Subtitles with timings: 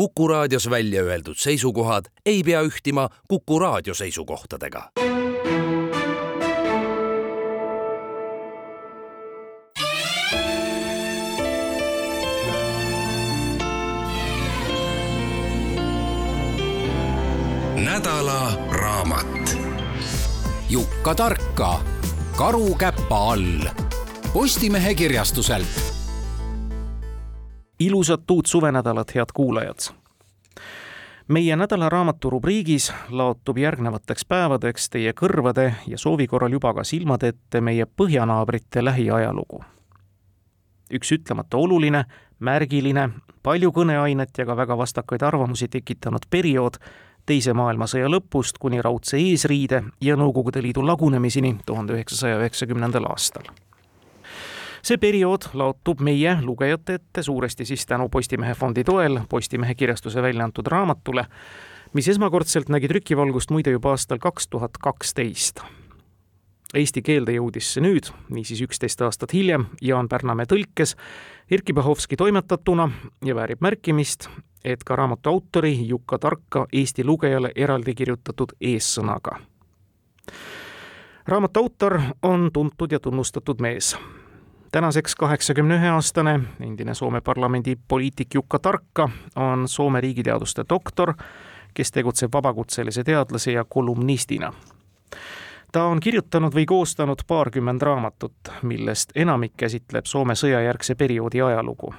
[0.00, 4.90] Kuku raadios välja öeldud seisukohad ei pea ühtima Kuku raadio seisukohtadega.
[17.74, 19.58] nädala raamat.
[20.68, 21.80] Jukka Tarka,
[22.36, 23.68] Karu käpa all.
[24.32, 25.89] Postimehe kirjastuselt
[27.80, 29.78] ilusat uut suvenädalat, head kuulajad!
[31.28, 37.60] meie nädalaraamatu rubriigis laotub järgnevateks päevadeks teie kõrvade ja soovi korral juba ka silmade ette
[37.60, 39.62] meie põhjanaabrite lähiajalugu.
[40.90, 42.04] üks ütlemata oluline,
[42.38, 43.08] märgiline,
[43.42, 46.82] palju kõneainet ja ka väga vastakaid arvamusi tekitanud periood
[47.26, 53.46] teise maailmasõja lõpust kuni raudse eesriide ja Nõukogude Liidu lagunemiseni tuhande üheksasaja üheksakümnendal aastal
[54.82, 60.44] see periood laotub meie lugejate ette suuresti siis tänu Postimehe fondi toel Postimehe kirjastuse välja
[60.44, 61.24] antud raamatule,
[61.92, 65.60] mis esmakordselt nägi trükivalgust muide juba aastal kaks tuhat kaksteist.
[66.74, 70.94] Eesti keelde jõudis see nüüd, niisiis üksteist aastat hiljem, Jaan Pärnamäe tõlkes,
[71.50, 72.86] Erkki Bahovski toimetatuna
[73.26, 74.28] ja väärib märkimist,
[74.64, 79.40] et ka raamatu autori Jukka Tarka Eesti lugejale eraldi kirjutatud eessõnaga.
[81.26, 83.96] raamatu autor on tuntud ja tunnustatud mees
[84.72, 91.14] tänaseks kaheksakümne ühe aastane endine Soome parlamendi poliitik Jukka Tarkka on Soome riigiteaduste doktor,
[91.74, 94.52] kes tegutseb vabakutselise teadlase ja kolumnistina.
[95.72, 101.94] ta on kirjutanud või koostanud paarkümmend raamatut, millest enamik käsitleb Soome sõjajärgse perioodi ajalugu.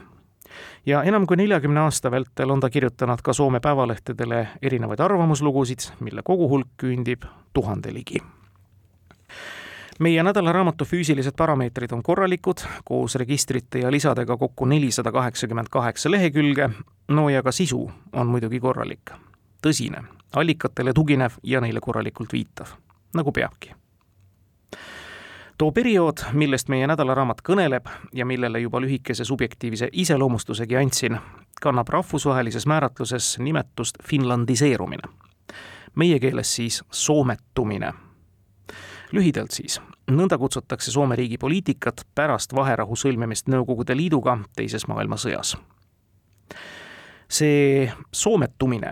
[0.86, 6.22] ja enam kui neljakümne aasta vältel on ta kirjutanud ka Soome päevalehtedele erinevaid arvamuslugusid, mille
[6.24, 8.22] koguhulk küündib tuhande ligi
[10.02, 16.70] meie nädalaraamatu füüsilised parameetrid on korralikud, koos registrite ja lisadega kokku nelisada kaheksakümmend kaheksa lehekülge,
[17.08, 19.14] no ja ka sisu on muidugi korralik,
[19.62, 20.04] tõsine,
[20.36, 22.74] allikatele tuginev ja neile korralikult viitav,
[23.14, 23.76] nagu peabki.
[25.58, 31.20] Too periood, millest meie nädalaraamat kõneleb ja millele juba lühikese subjektiivse iseloomustusegi andsin,
[31.62, 35.04] kannab rahvusvahelises määratluses nimetust finlandiseerumine.
[35.96, 37.94] meie keeles siis soometumine
[39.12, 39.80] lühidalt siis,
[40.12, 45.58] nõnda kutsutakse Soome riigi poliitikat pärast vaherahu sõlmimist Nõukogude Liiduga teises maailmasõjas.
[47.32, 48.92] see soometumine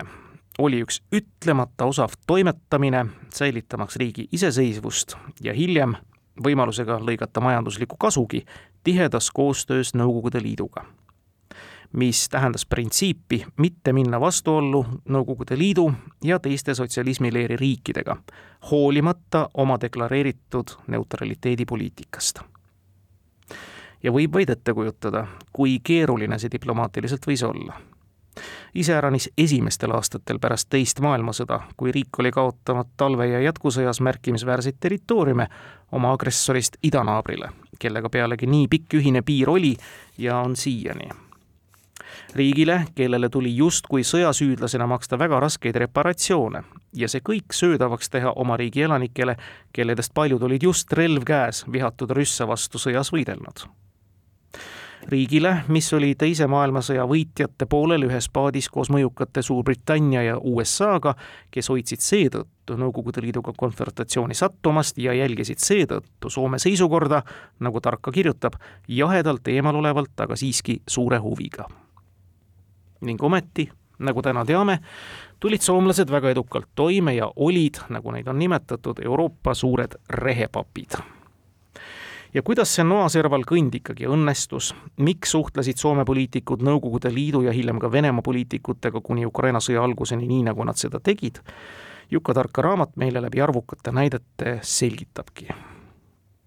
[0.58, 5.96] oli üks ütlemata osav toimetamine, säilitamaks riigi iseseisvust ja hiljem
[6.44, 8.44] võimalusega lõigata majanduslikku kasugi
[8.84, 10.84] tihedas koostöös Nõukogude Liiduga
[11.92, 15.92] mis tähendas printsiipi mitte minna vastuollu Nõukogude Liidu
[16.24, 18.16] ja teiste sotsialismileeri riikidega,
[18.70, 22.40] hoolimata oma deklareeritud neutraliteedipoliitikast.
[24.02, 27.80] ja võib vaid ette kujutada, kui keeruline see diplomaatiliselt võis olla
[28.74, 35.46] iseäranis esimestel aastatel pärast teist maailmasõda, kui riik oli kaotanud talve- ja jätkusõjas märkimisväärseid territooriume
[35.92, 39.74] oma agressorist idanaabrile, kellega pealegi nii pikk ühine piir oli
[40.18, 41.10] ja on siiani
[42.34, 46.62] riigile, kellele tuli justkui sõjasüüdlasena maksta väga raskeid reparatsioone
[46.96, 49.36] ja see kõik söödavaks teha oma riigi elanikele,
[49.72, 53.66] kelledest paljud olid just relv käes vihatud rüsse vastu sõjas võidelnud.
[55.10, 61.14] riigile, mis oli Teise maailmasõja võitjate poolel ühes paadis koos mõjukate Suurbritannia ja USA-ga,
[61.50, 67.22] kes hoidsid seetõttu Nõukogude Liiduga konfrontatsiooni sattumast ja jälgisid seetõttu Soome seisukorda,
[67.60, 71.66] nagu Tarka kirjutab, jahedalt eemalolevalt, aga siiski suure huviga
[73.00, 73.68] ning ometi,
[73.98, 74.78] nagu täna teame,
[75.40, 81.00] tulid soomlased väga edukalt toime ja olid, nagu neid on nimetatud, Euroopa suured rehepapid.
[82.34, 87.80] ja kuidas see noaserval kõnd ikkagi õnnestus, miks suhtlesid Soome poliitikud Nõukogude Liidu ja hiljem
[87.80, 91.42] ka Venemaa poliitikutega kuni Ukraina sõja alguseni, nii nagu nad seda tegid,
[92.10, 95.48] Juka Tarka raamat meile läbi arvukate näidete selgitabki.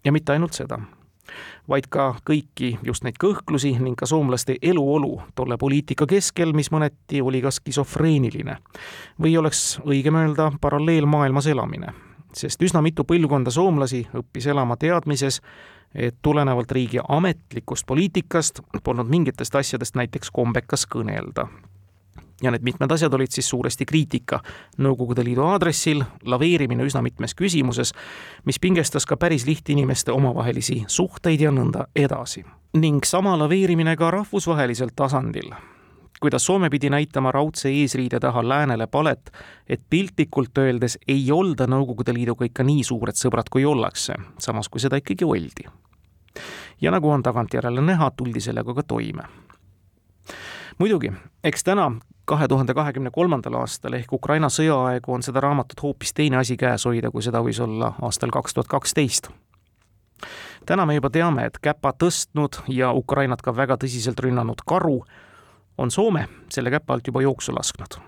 [0.05, 0.79] ja mitte ainult seda
[1.69, 7.21] vaid ka kõiki just neid kõhklusi ning ka soomlaste eluolu tolle poliitika keskel, mis mõneti
[7.21, 8.57] oli ka skisofreeniline.
[9.21, 11.93] või oleks õigem öelda paralleelmaailmas elamine,
[12.33, 15.41] sest üsna mitu põlvkonda soomlasi õppis elama teadmises,
[15.95, 21.47] et tulenevalt riigi ametlikust poliitikast polnud mingitest asjadest näiteks kombekas kõnelda
[22.43, 24.39] ja need mitmed asjad olid siis suuresti kriitika
[24.77, 27.93] Nõukogude Liidu aadressil, laveerimine üsna mitmes küsimuses,
[28.45, 32.45] mis pingestas ka päris lihtinimeste omavahelisi suhteid ja nõnda edasi.
[32.73, 35.53] ning sama laveerimine ka rahvusvahelisel tasandil,
[36.19, 39.31] kuidas Soome pidi näitama raudse eesriide taha läänele palet,
[39.67, 44.81] et piltlikult öeldes ei olda Nõukogude Liiduga ikka nii suured sõbrad, kui ollakse, samas kui
[44.81, 45.69] seda ikkagi oldi.
[46.81, 49.23] ja nagu on tagantjärele näha, tuldi sellega ka toime
[50.79, 51.11] muidugi,
[51.43, 51.91] eks täna
[52.25, 56.85] kahe tuhande kahekümne kolmandal aastal ehk Ukraina sõjaaegu on seda raamatut hoopis teine asi käes
[56.87, 59.29] hoida, kui seda võis olla aastal kaks tuhat kaksteist.
[60.65, 65.03] täna me juba teame, et käpa tõstnud ja Ukrainat ka väga tõsiselt rünnanud karu
[65.77, 67.99] on Soome selle käpa alt juba jooksu lasknud.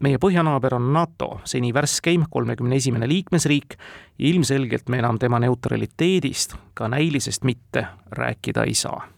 [0.00, 3.74] meie põhjanaaber on NATO seni värskeim, kolmekümne esimene liikmesriik
[4.18, 9.13] ja ilmselgelt me enam tema neutraliteedist, ka näilisest mitte, rääkida ei saa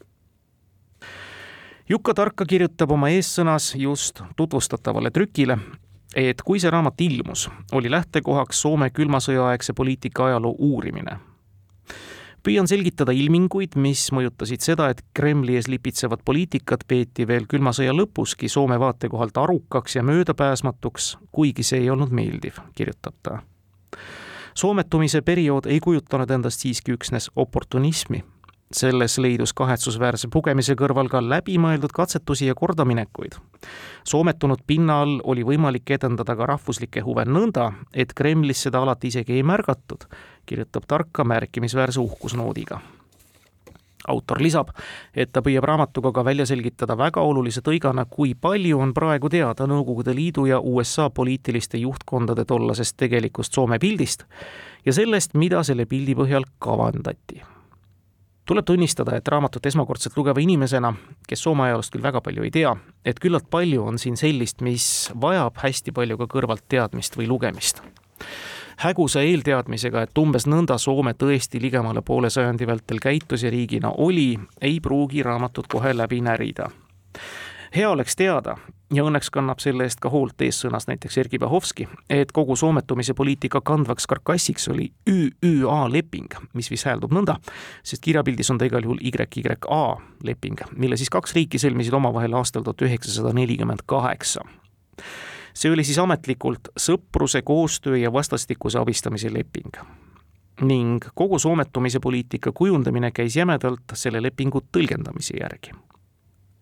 [1.89, 5.55] Jukka Tarka kirjutab oma eessõnas just tutvustatavale trükile,
[6.19, 7.45] et kui see raamat ilmus,
[7.79, 11.19] oli lähtekohaks Soome külma sõja aegse poliitika ajaloo uurimine.
[12.43, 17.95] püüan selgitada ilminguid, mis mõjutasid seda, et Kremli ees lipitsevat poliitikat peeti veel külma sõja
[17.95, 23.43] lõpuski Soome vaatekohalt arukaks ja möödapääsmatuks, kuigi see ei olnud meeldiv, kirjutab ta.
[24.55, 28.25] soometumise periood ei kujutanud endast siiski üksnes oportunismi
[28.73, 33.39] selles leidus kahetsusväärse pugemise kõrval ka läbimõeldud katsetusi ja kordaminekuid.
[34.05, 39.33] soometunud pinna all oli võimalik edendada ka rahvuslikke huve nõnda, et Kremlis seda alati isegi
[39.33, 40.07] ei märgatud,
[40.47, 42.81] kirjutab Tarka märkimisväärse uhkusnoodiga.
[44.09, 44.69] autor lisab,
[45.15, 49.67] et ta püüab raamatuga ka välja selgitada väga olulise tõigana, kui palju on praegu teada
[49.67, 54.25] Nõukogude Liidu ja USA poliitiliste juhtkondade tollasest tegelikust Soome pildist
[54.87, 57.56] ja sellest, mida selle pildi põhjal kavandati
[58.47, 60.93] tuleb tunnistada, et raamatut esmakordselt lugeva inimesena,
[61.29, 62.73] kes Soome ajaloost küll väga palju ei tea,
[63.05, 67.83] et küllalt palju on siin sellist, mis vajab hästi palju ka kõrvalt teadmist või lugemist.
[68.77, 74.39] hägusa eelteadmisega, et umbes nõnda Soome tõesti ligemale poole sajandi vältel käitus ja riigina oli,
[74.61, 76.69] ei pruugi raamatut kohe läbi närida
[77.77, 78.57] hea oleks teada
[78.95, 83.61] ja õnneks kannab selle eest ka hoolt eessõnas näiteks Erkki Bahovski, et kogu soometumise poliitika
[83.61, 87.37] kandvaks karkassiks oli ÜÜA leping, mis vist hääldub nõnda,
[87.85, 89.83] sest kirjapildis on ta igal juhul YYA
[90.25, 94.47] leping, mille siis kaks riiki sõlmisid omavahel aastal tuhat üheksasada nelikümmend kaheksa
[95.57, 99.77] see oli siis ametlikult sõpruse, koostöö ja vastastikuse abistamise leping.
[100.61, 105.75] ning kogu soometumise poliitika kujundamine käis jämedalt selle lepingu tõlgendamise järgi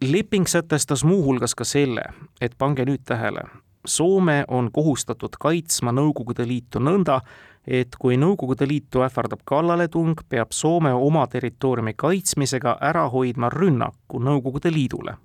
[0.02, 2.02] leping sätestas muuhulgas ka selle,
[2.40, 3.44] et pange nüüd tähele,
[3.86, 7.18] Soome on kohustatud kaitsma Nõukogude Liitu nõnda,
[7.66, 14.72] et kui Nõukogude Liitu ähvardab kallaletung, peab Soome oma territooriumi kaitsmisega ära hoidma rünnaku Nõukogude
[14.72, 15.16] Liidule.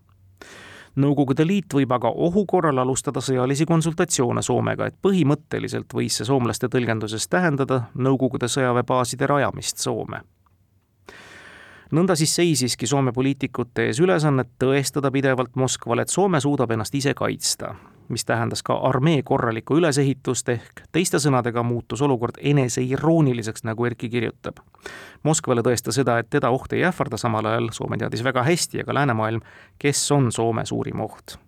[0.99, 6.67] Nõukogude Liit võib aga ohu korral alustada sõjalisi konsultatsioone Soomega, et põhimõtteliselt võis see soomlaste
[6.67, 10.19] tõlgenduses tähendada Nõukogude sõjaväebaaside rajamist Soome
[11.91, 17.13] nõnda siis seisiski Soome poliitikute ees ülesannet tõestada pidevalt Moskvale, et Soome suudab ennast ise
[17.17, 17.73] kaitsta,
[18.09, 24.61] mis tähendas ka armee korralikku ülesehitust ehk teiste sõnadega muutus olukord eneseirooniliseks, nagu Erki kirjutab.
[25.23, 28.87] Moskvale tõestas seda, et teda oht ei ähvarda, samal ajal Soome teadis väga hästi ja
[28.87, 29.45] ka läänemaailm,
[29.79, 31.39] kes on Soome suurim oht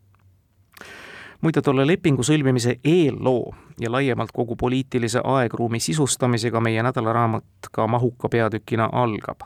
[1.41, 8.29] muide, tolle lepingu sõlmimise eelloo ja laiemalt kogu poliitilise aegruumi sisustamisega meie nädalaraamat ka mahuka
[8.29, 9.41] peatükina algab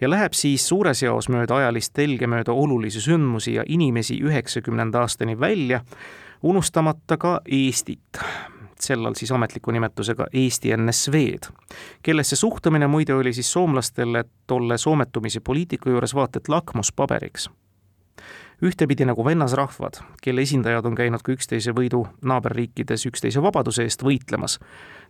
[0.00, 5.40] ja läheb siis suures jaos mööda ajalist telge, mööda olulisi sündmusi ja inimesi üheksakümnenda aastani
[5.40, 5.80] välja,
[6.42, 8.20] unustamata ka Eestit.
[8.80, 11.48] Sel all siis ametliku nimetusega Eesti NSV-d,
[12.02, 17.48] kellesse suhtumine muide oli siis soomlastele tolle soometumise poliitika juures vaata et lakmuspaberiks.
[18.64, 24.58] Ühtepidi nagu vennasrahvad, kelle esindajad on käinud ka üksteise võidu naaberriikides üksteise vabaduse eest võitlemas,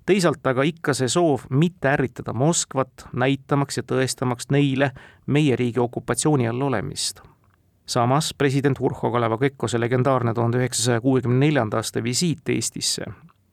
[0.06, 4.92] teisalt aga ikka see soov mitte ärritada Moskvat, näitamaks ja tõestamaks neile
[5.26, 7.20] meie riigi okupatsiooni all olemist.
[7.86, 13.04] samas president Urho Kaleva Kekkose legendaarne tuhande üheksasaja kuuekümne neljanda aasta visiit Eestisse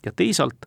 [0.06, 0.66] ja teisalt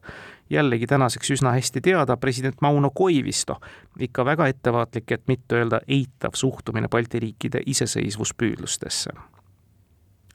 [0.50, 3.56] jällegi tänaseks üsna hästi teada president Mauno Koivisto,
[3.98, 9.10] ikka väga ettevaatlik, et mitte öelda eitav suhtumine Balti riikide iseseisvuspüüdlustesse.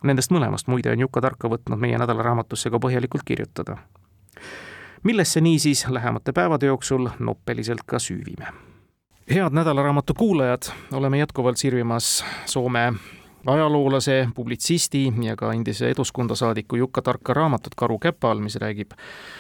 [0.04, 3.78] Nendest mõlemast muide on Juka Tarka võtnud meie nädalaraamatusse ka põhjalikult kirjutada
[5.04, 8.48] millesse niisiis lähemate päevade jooksul noppeliselt ka süüvime.
[9.34, 10.62] head nädalaraamatu kuulajad,
[10.94, 12.94] oleme jätkuvalt sirvimas Soome
[13.46, 18.92] ajaloolase, publitsisti ja ka endise Eduskunta saadiku Jukka Tarka raamatut Karu käpa all, mis räägib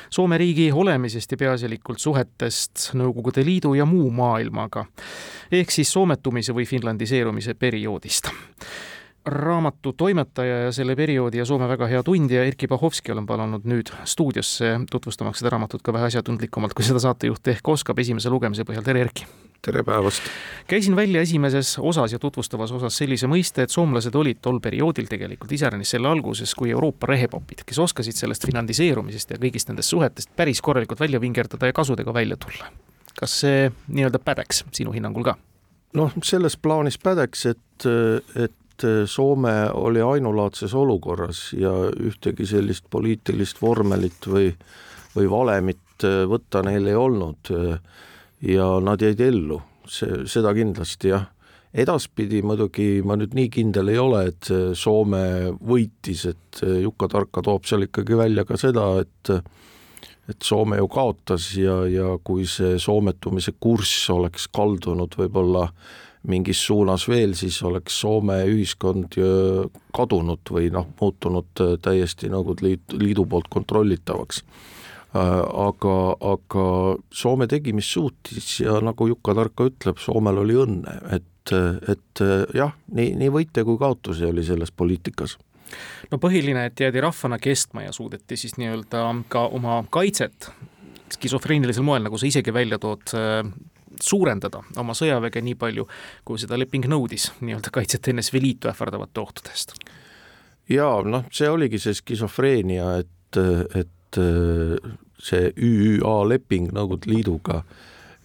[0.09, 4.85] Soome riigi olemisest ja peaasjalikult suhetest Nõukogude Liidu ja muu maailmaga.
[5.51, 8.31] ehk siis soometumise või finlandiseerumise perioodist
[9.25, 13.91] raamatu toimetaja ja selle perioodi ja Soome väga hea tundja Erkki Bahovski olen palunud nüüd
[14.05, 18.85] stuudiosse tutvustamaks seda raamatut ka vähe asjatundlikumalt, kui seda saatejuht ehk oskab esimese lugemise põhjal,
[18.85, 19.27] tere Erkki!
[19.61, 20.25] tere päevast!
[20.67, 25.53] käisin välja esimeses osas ja tutvustavas osas sellise mõiste, et soomlased olid tol perioodil tegelikult
[25.53, 30.61] iseäranis selle alguses kui Euroopa rehepapid, kes oskasid sellest finlandiseerumisest ja kõigist nendest suhetest päris
[30.65, 32.71] korralikult välja vingerdada ja kasudega välja tulla.
[33.19, 35.37] kas see nii-öelda pädeks sinu hinnangul ka?
[35.93, 37.85] noh, selles plaanis pädeks, et,
[38.35, 44.51] et et Soome oli ainulaadses olukorras ja ühtegi sellist poliitilist vormelit või,
[45.15, 47.51] või valemit võtta neil ei olnud.
[48.41, 51.27] ja nad jäid ellu, see, seda kindlasti jah.
[51.73, 57.85] edaspidi muidugi ma nüüd nii kindel ei ole, et Soome võitis, et Juka-Tarka toob seal
[57.85, 59.35] ikkagi välja ka seda, et
[60.29, 65.67] et Soome ju kaotas ja, ja kui see soometumise kurss oleks kaldunud võib-olla
[66.27, 69.15] mingis suunas veel, siis oleks Soome ühiskond
[69.95, 74.43] kadunud või noh, muutunud täiesti Nõukogude Liit, Liidu poolt kontrollitavaks.
[75.13, 75.95] aga,
[76.33, 76.65] aga
[77.09, 81.55] Soome tegi, mis suutis ja nagu Jukka Tarka ütleb, Soomel oli õnne, et,
[81.89, 82.25] et
[82.55, 85.37] jah, nii, nii võite kui kaotusi oli selles poliitikas
[86.11, 90.51] no põhiline, et jäädi rahvana kestma ja suudeti siis nii-öelda ka oma kaitset
[91.11, 93.43] skisofreenilisel moel, nagu sa isegi välja tood, äh,
[94.05, 95.87] suurendada oma sõjaväge nii palju,
[96.27, 99.75] kui seda leping nõudis, nii-öelda kaitset NSV Liitu ähvardavate ohtudest.
[100.69, 103.39] jaa, noh, see oligi see skisofreenia, et,
[103.75, 104.91] et äh,
[105.21, 107.61] see ÜÜA leping Nõukogude Liiduga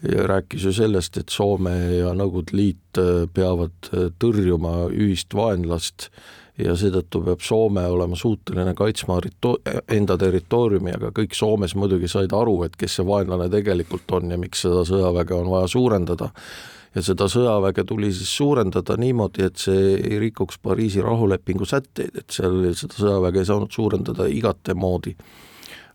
[0.02, 6.10] rääkis ju sellest, et Soome ja Nõukogude Liit äh, peavad tõrjuma ühist vaenlast
[6.58, 9.18] ja seetõttu peab Soome olema suuteline kaitsma
[9.92, 14.40] enda territooriumi, aga kõik Soomes muidugi said aru, et kes see vaenlane tegelikult on ja
[14.40, 16.30] miks seda sõjaväge on vaja suurendada.
[16.96, 22.30] ja seda sõjaväge tuli siis suurendada niimoodi, et see ei rikuks Pariisi rahulepingu sätteid, et
[22.30, 25.16] seal seda sõjaväge ei saanud suurendada igatemoodi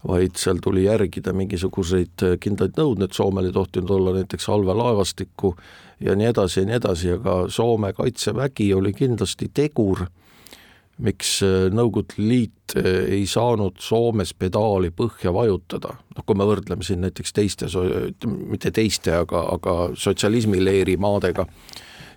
[0.08, 5.56] vaid seal tuli järgida mingisuguseid kindlaid nõudmeid, Soomel ei tohtinud olla näiteks allveelaevastikku
[6.02, 10.08] ja nii edasi ja nii edasi, aga Soome kaitsevägi oli kindlasti tegur
[11.06, 16.86] miks äh, Nõukogude Liit äh, ei saanud Soomes pedaali põhja vajutada, noh kui me võrdleme
[16.86, 17.70] siin näiteks teiste,
[18.28, 21.48] mitte teiste, aga, aga sotsialismileeri maadega,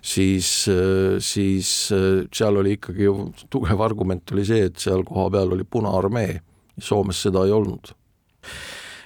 [0.05, 5.67] siis, äh, siis seal oli ikkagi ju tugev argument oli see, et seal kohapeal oli
[5.67, 6.39] Punaarmee,
[6.81, 7.93] Soomes seda ei olnud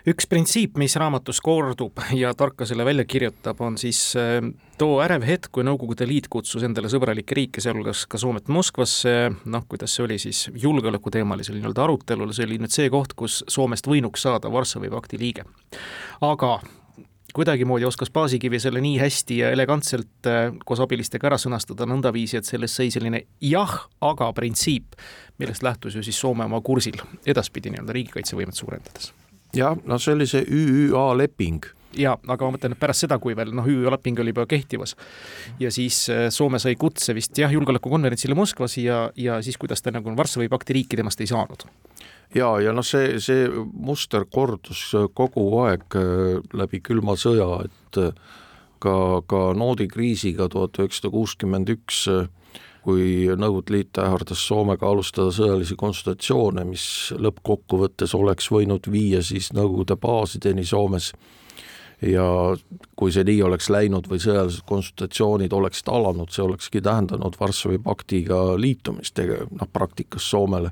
[0.09, 4.39] üks printsiip, mis raamatus kordub ja Tarka selle välja kirjutab, on siis äh,
[4.79, 9.13] too ärev hetk, kui Nõukogude Liit kutsus endale sõbralikke riike, sealhulgas ka Soomet Moskvasse,
[9.45, 13.89] noh, kuidas see oli siis julgeolekuteemalisel nii-öelda arutelul, see oli nüüd see koht, kus Soomest
[13.89, 15.45] võinuks saada Varssavi pakti liige.
[16.25, 16.57] aga
[17.35, 22.49] kuidagimoodi oskas Paasikivi selle nii hästi ja elegantselt äh, koos abilistega ära sõnastada nõndaviisi, et
[22.49, 24.97] sellest sai selline jah, aga printsiip,
[25.37, 26.97] millest lähtus ju siis Soome oma kursil
[27.27, 29.13] edaspidi nii-öelda riigikaitsevõimet suurendades
[29.55, 31.65] jah, no see oli see ÜÜA leping
[31.97, 34.95] jaa, aga ma mõtlen, et pärast seda, kui veel noh, ÜÜ leping oli juba kehtivas
[35.61, 39.93] ja siis äh, Soome sai kutse vist jah, julgeolekukonverentsile Moskvas ja, ja siis, kuidas ta
[39.95, 41.65] nagu Varssavi pakti riiki temast ei saanud.
[42.35, 48.13] ja, ja noh, see, see muster kordus kogu aeg äh, läbi külma sõja, et äh,
[48.79, 48.95] ka,
[49.27, 52.05] ka noodikriisiga tuhat üheksasada kuuskümmend üks
[52.89, 56.85] kui Nõukogude Liit ähvardas Soomega alustada sõjalisi konsultatsioone, mis
[57.21, 61.11] lõppkokkuvõttes oleks võinud viia siis Nõukogude baasideni Soomes.
[62.01, 62.25] Ja
[62.95, 68.55] kui see nii oleks läinud või sõjalised konsultatsioonid oleksid alanud, see olekski tähendanud Varssavi paktiga
[68.55, 70.71] liitumist, noh praktikas Soomele,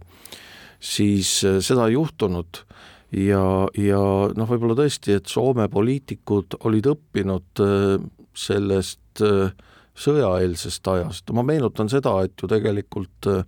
[0.79, 2.63] siis äh, seda ei juhtunud
[3.11, 3.43] ja,
[3.75, 4.01] ja
[4.39, 8.07] noh, võib-olla tõesti, et Soome poliitikud olid õppinud äh,
[8.47, 9.51] sellest äh,
[9.97, 13.43] sõjaeelsest ajast, ma meenutan seda, et ju tegelikult äh,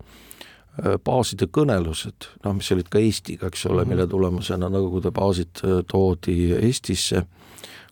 [1.05, 4.13] baaside kõnelused, noh, mis olid ka Eestiga, eks ole, mille mhm.
[4.13, 7.25] tulemusena Nõukogude baasid äh, toodi Eestisse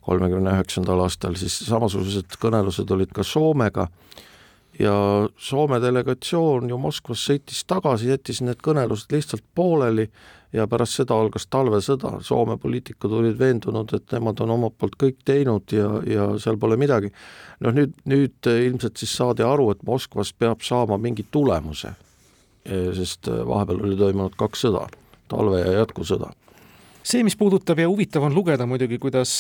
[0.07, 3.89] kolmekümne üheksandal aastal, siis samasugused kõnelused olid ka Soomega
[4.79, 4.93] ja
[5.37, 10.07] Soome delegatsioon ju Moskvas sõitis tagasi, jättis need kõnelused lihtsalt pooleli
[10.53, 15.19] ja pärast seda algas talvesõda, Soome poliitikud olid veendunud, et nemad on omalt poolt kõik
[15.27, 17.11] teinud ja, ja seal pole midagi.
[17.59, 21.93] noh, nüüd, nüüd ilmselt siis saadi aru, et Moskvas peab saama mingi tulemuse,
[22.67, 24.87] sest vahepeal oli toimunud kaks sõda,
[25.27, 26.33] talve- ja jätkusõda
[27.07, 29.31] see, mis puudutab ja huvitav on lugeda muidugi, kuidas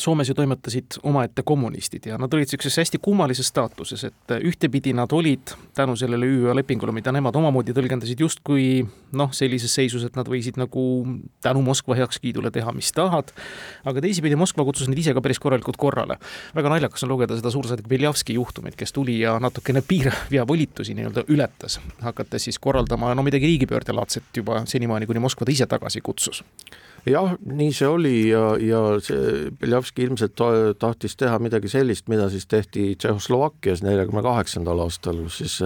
[0.00, 5.08] Soomes ju toimetasid omaette kommunistid ja nad olid niisuguses hästi kummalises staatuses, et ühtepidi nad
[5.16, 8.66] olid tänu sellele ÜÜ lepingule, mida nemad omamoodi tõlgendasid justkui
[9.16, 10.82] noh, sellises seisus, et nad võisid nagu
[11.40, 13.32] tänu Moskva heakskiidule teha, mis tahad,
[13.88, 16.18] aga teisipidi Moskva kutsus neid ise ka päris korralikult korrale.
[16.54, 20.92] väga naljakas on lugeda seda suursaadik Beljavski juhtumit, kes tuli ja natukene piirav ja volitusi
[20.92, 26.04] nii-öelda ületas, hakates siis korraldama no midagi riigipöördelaadset juba senimaani, kuni Moskva ta ise tagasi
[26.04, 26.44] kutsus
[27.06, 30.40] jah, nii see oli ja, ja see Beljavski ilmselt
[30.80, 35.60] tahtis teha midagi sellist, mida siis tehti Tšehhoslovakkias neljakümne kaheksandal aastal, kus siis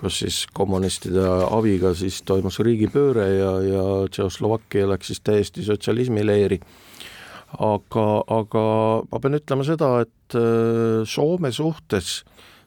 [0.00, 1.22] kus siis kommunistide
[1.52, 6.60] abiga siis toimus riigipööre ja, ja Tšehhoslovakkia läks siis täiesti sotsialismileeri.
[7.58, 8.62] aga, aga
[9.10, 12.20] ma pean ütlema seda, et äh, Soome suhtes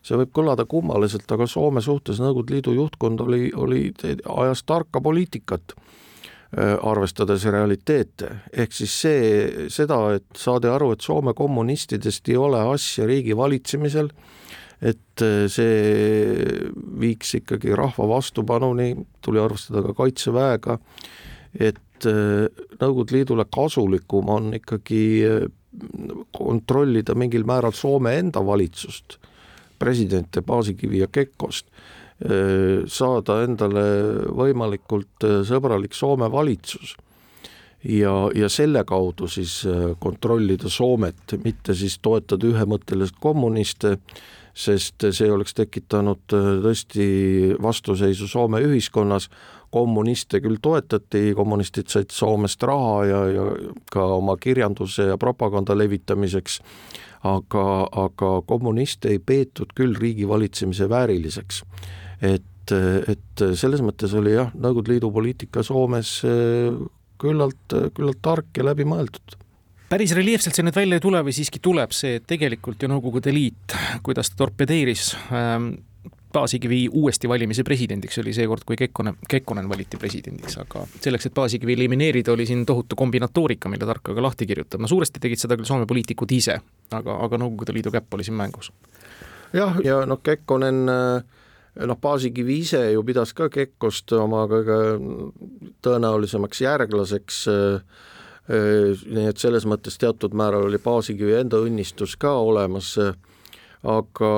[0.03, 3.86] see võib kõlada kummaliselt, aga Soome suhtes Nõukogude Liidu juhtkond oli, oli,
[4.27, 5.74] ajas tarka poliitikat
[6.53, 9.22] arvestades realiteete, ehk siis see,
[9.74, 14.12] seda, et saadi aru, et Soome kommunistidest ei ole asja riigi valitsemisel,
[14.83, 16.45] et äh, see
[17.01, 18.91] viiks ikkagi rahva vastupanuni,
[19.25, 20.77] tuli arvestada ka kaitseväega,
[21.57, 22.45] et äh,
[22.77, 25.03] Nõukogude Liidule kasulikum on ikkagi
[26.36, 29.17] kontrollida mingil määral Soome enda valitsust,
[29.79, 32.01] presidente Paasikivi ja Kekkost Äh,
[32.88, 33.84] saada endale
[34.32, 36.96] võimalikult äh, sõbralik Soome valitsus.
[37.84, 43.98] Ja, ja selle kaudu siis äh, kontrollida Soomet, mitte siis toetada ühemõtteliselt kommuniste,
[44.53, 47.05] sest see oleks tekitanud tõesti
[47.62, 49.27] vastuseisu Soome ühiskonnas,
[49.74, 53.48] kommuniste küll toetati, kommunistid said Soomest raha ja, ja
[53.91, 56.60] ka oma kirjanduse ja propaganda levitamiseks,
[57.25, 57.65] aga,
[58.05, 61.63] aga kommuniste ei peetud küll riigivalitsemise vääriliseks
[62.24, 62.74] et,
[63.12, 66.70] et selles mõttes oli jah, Nõukogude Liidu poliitika Soomes eh,
[67.22, 69.39] küllalt, küllalt tark ja läbimõeldud
[69.94, 73.34] päris reljeefselt see nüüd välja ei tule või siiski tuleb see, et tegelikult ju Nõukogude
[73.34, 73.75] Liit,
[74.06, 75.74] kuidas ta torpedeeris ähm,
[76.34, 81.75] Paasikivi uuesti valimise presidendiks, oli seekord, kui Kekkonen, Kekkonen valiti presidendiks, aga selleks, et Paasikivi
[81.77, 85.70] elimineerida, oli siin tohutu kombinatoorika, mille Tarka ka lahti kirjutab, no suuresti tegid seda küll
[85.70, 86.58] Soome poliitikud ise,
[86.89, 88.72] aga, aga Nõukogude Liidu käpp oli siin mängus.
[89.53, 91.39] jah, ja noh, Kekkonen äh
[91.82, 94.80] noh, Paasikivi ise ju pidas ka Kekkost oma kõige
[95.86, 98.01] tõenäolisemaks järglaseks, äh,
[98.50, 102.98] nii et selles mõttes teatud määral oli Paasikivi enda õnnistus ka olemas,
[103.84, 104.34] aga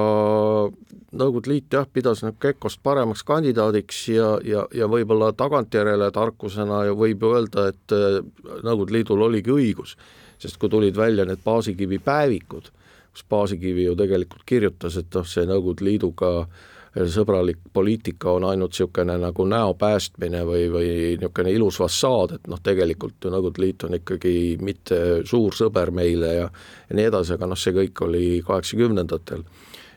[1.15, 7.24] Nõukogude Liit jah, pidas nüüd Kekost paremaks kandidaadiks ja, ja, ja võib-olla tagantjärele tarkusena võib
[7.24, 8.22] ju öelda, et äh,
[8.63, 9.96] Nõukogude Liidul oligi õigus,
[10.39, 12.72] sest kui tulid välja need Paasikivi päevikud,
[13.15, 18.72] kus Paasikivi ju tegelikult kirjutas, et noh, see Nõukogude Liiduga äh, sõbralik poliitika on ainult
[18.72, 23.84] niisugune nagu näo päästmine või, või niisugune ilus fassaad, et noh, tegelikult ju Nõukogude Liit
[23.84, 26.46] on ikkagi mitte suur sõber meile ja
[26.90, 29.44] ja nii edasi, aga noh, see kõik oli kaheksakümnendatel,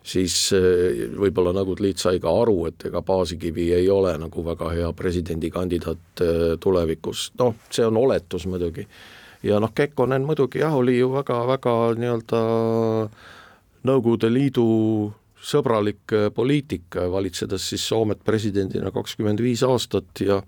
[0.03, 4.73] siis eh, võib-olla Nõukogude Liit sai ka aru, et ega Paasikivi ei ole nagu väga
[4.75, 8.89] hea presidendikandidaat eh, tulevikus, noh, see on oletus muidugi.
[9.43, 12.43] ja noh, Kekkonen muidugi jah, oli ju väga-väga nii-öelda
[13.87, 14.69] Nõukogude Liidu
[15.43, 20.43] sõbralik äh, poliitika, valitsedes siis Soomet presidendina kakskümmend viis aastat ja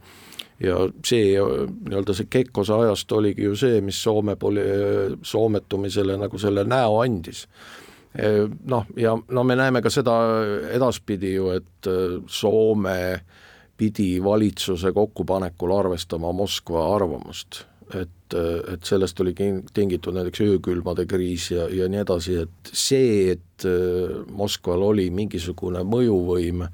[0.60, 0.76] ja
[1.06, 6.98] see nii-öelda see Kekkose ajast oligi ju see, mis Soome poli-, soometumisele nagu selle näo
[7.00, 7.46] andis.
[8.12, 10.18] Äh, noh, ja no me näeme ka seda
[10.74, 13.24] edaspidi ju, et äh, Soome
[13.80, 17.62] pidi valitsuse kokkupanekul arvestama Moskva arvamust
[17.94, 19.34] et, et sellest oli
[19.74, 25.84] tingitud näiteks öökülmade kriis ja, ja nii edasi, et see, et äh, Moskval oli mingisugune
[25.86, 26.66] mõjuvõim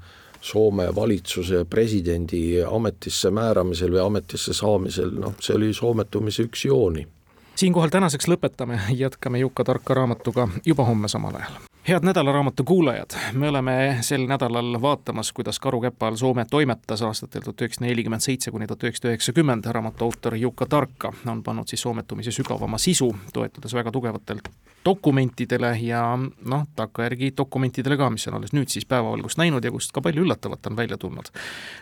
[0.47, 7.07] Soome valitsuse presidendi ametisse määramisel või ametisse saamisel, noh, see oli soometumise üks jooni.
[7.55, 13.49] siinkohal tänaseks lõpetame, jätkame Juka tarka raamatuga juba homme samal ajal head nädalaraamatu kuulajad, me
[13.49, 18.51] oleme sel nädalal vaatamas, kuidas Karu Kepa all Soome toimetas aastatel tuhat üheksasada nelikümmend seitse
[18.51, 19.65] kuni tuhat üheksasada üheksakümmend.
[19.65, 24.41] raamatu autor Jukka Tarka on pannud siis soometumise sügavama sisu, toetudes väga tugevatele
[24.85, 29.91] dokumentidele ja noh, takkajärgi dokumentidele ka, mis on alles nüüd siis päevavalgust näinud ja kust
[29.95, 31.31] ka palju üllatavat on välja tulnud.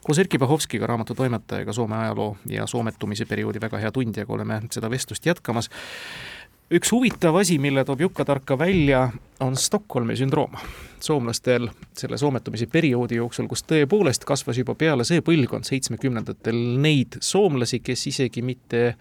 [0.04, 4.90] koos Erkki Pahovskiga, raamatu toimetajaga, Soome ajaloo ja soometumise perioodi väga hea tundjaga oleme seda
[4.90, 5.70] vestlust jätkamas
[6.72, 10.52] üks huvitav asi, mille toob Jukka-Tarka välja, on Stockholmi sündroom.
[11.00, 17.80] soomlastel selle soometumise perioodi jooksul, kus tõepoolest kasvas juba peale see põlvkond seitsmekümnendatel neid soomlasi,
[17.80, 18.96] kes isegi mitte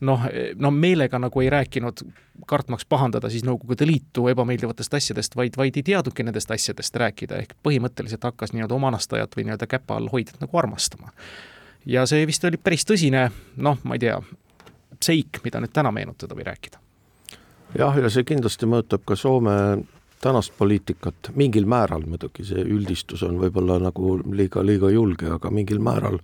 [0.00, 2.04] noh, no meelega nagu ei rääkinud,
[2.46, 7.56] kartmaks pahandada siis Nõukogude Liitu ebameeldivatest asjadest, vaid, vaid ei teadnudki nendest asjadest rääkida, ehk
[7.66, 11.10] põhimõtteliselt hakkas nii-öelda oma anastajat või nii-öelda käpa all hoidjat nagu armastama.
[11.86, 14.20] ja see vist oli päris tõsine, noh, ma ei tea,
[15.02, 16.81] seik, mida nüüd täna meenutada või rääkida
[17.78, 19.56] jah, ja see kindlasti mõjutab ka Soome
[20.22, 25.82] tänast poliitikat, mingil määral muidugi, see üldistus on võib-olla nagu liiga, liiga julge, aga mingil
[25.82, 26.20] määral.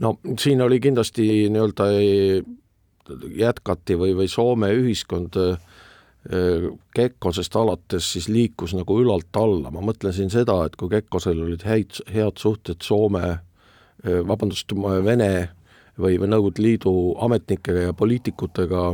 [0.00, 1.90] No siin oli kindlasti nii-öelda
[3.36, 5.58] jätkati või, või Soome ühiskond äh,
[6.94, 11.64] Kekkosest alates siis liikus nagu ülalt alla, ma mõtlen siin seda, et kui Kekkosel olid
[11.68, 14.72] häid, head suhted Soome, äh, vabandust,
[15.04, 15.50] Vene
[15.98, 18.84] või, või Nõukogude Liidu ametnikega ja poliitikutega,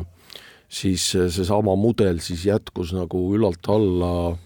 [0.69, 4.37] siis seesama mudel siis jätkus nagu ülalt alla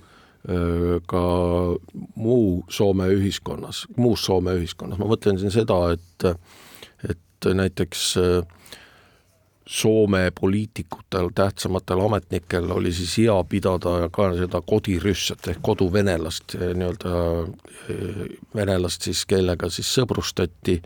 [1.06, 1.24] ka
[2.16, 6.30] muu Soome ühiskonnas, muus Soome ühiskonnas, ma mõtlen siin seda, et
[7.10, 8.14] et näiteks
[9.70, 17.12] Soome poliitikutel, tähtsamatel ametnikel oli siis hea pidada ka seda kodirüssat ehk koduvenelast, nii-öelda
[18.56, 20.80] venelast siis, kellega siis sõbrustati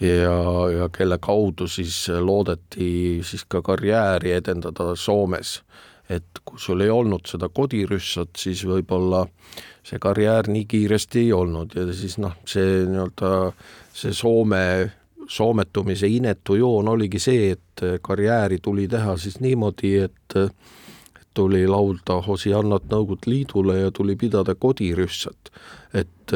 [0.00, 0.36] ja,
[0.78, 5.62] ja kelle kaudu siis loodeti siis ka karjääri edendada Soomes.
[6.10, 9.24] et kui sul ei olnud seda kodirüssat, siis võib-olla
[9.82, 13.32] see karjäär nii kiiresti ei olnud ja siis noh, see nii-öelda
[13.94, 14.62] see Soome
[15.28, 20.36] soometumise inetu joon oligi see, et karjääri tuli teha siis niimoodi, et
[21.36, 25.50] tuli laulda Hosiannat Nõukogude Liidule ja tuli pidada kodirüssat.
[25.96, 26.32] et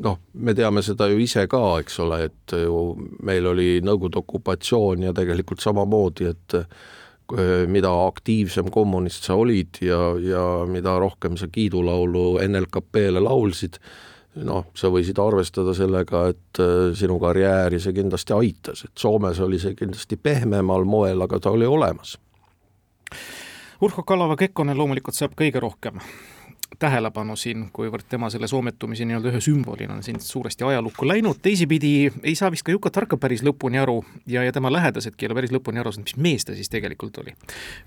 [0.00, 2.82] noh, me teame seda ju ise ka, eks ole, et ju
[3.26, 6.56] meil oli Nõukogude okupatsioon ja tegelikult samamoodi, et
[7.68, 13.78] mida aktiivsem kommunist sa olid ja, ja mida rohkem sa kiidulaulu NLKP-le laulsid,
[14.44, 16.60] noh, sa võisid arvestada sellega, et
[16.98, 21.66] sinu karjääri see kindlasti aitas, et Soomes oli see kindlasti pehmemal moel, aga ta oli
[21.66, 22.18] olemas.
[23.82, 25.98] Urho Kalava Kekkonen loomulikult saab kõige rohkem
[26.78, 32.10] tähelepanu siin, kuivõrd tema selle soometumise nii-öelda ühe sümbolina on siin suuresti ajalukku läinud, teisipidi
[32.22, 35.38] ei saa vist ka Juka Tarka päris lõpuni aru ja, ja tema lähedasedki ei ole
[35.38, 37.34] päris lõpuni aru saanud, mis mees ta siis tegelikult oli.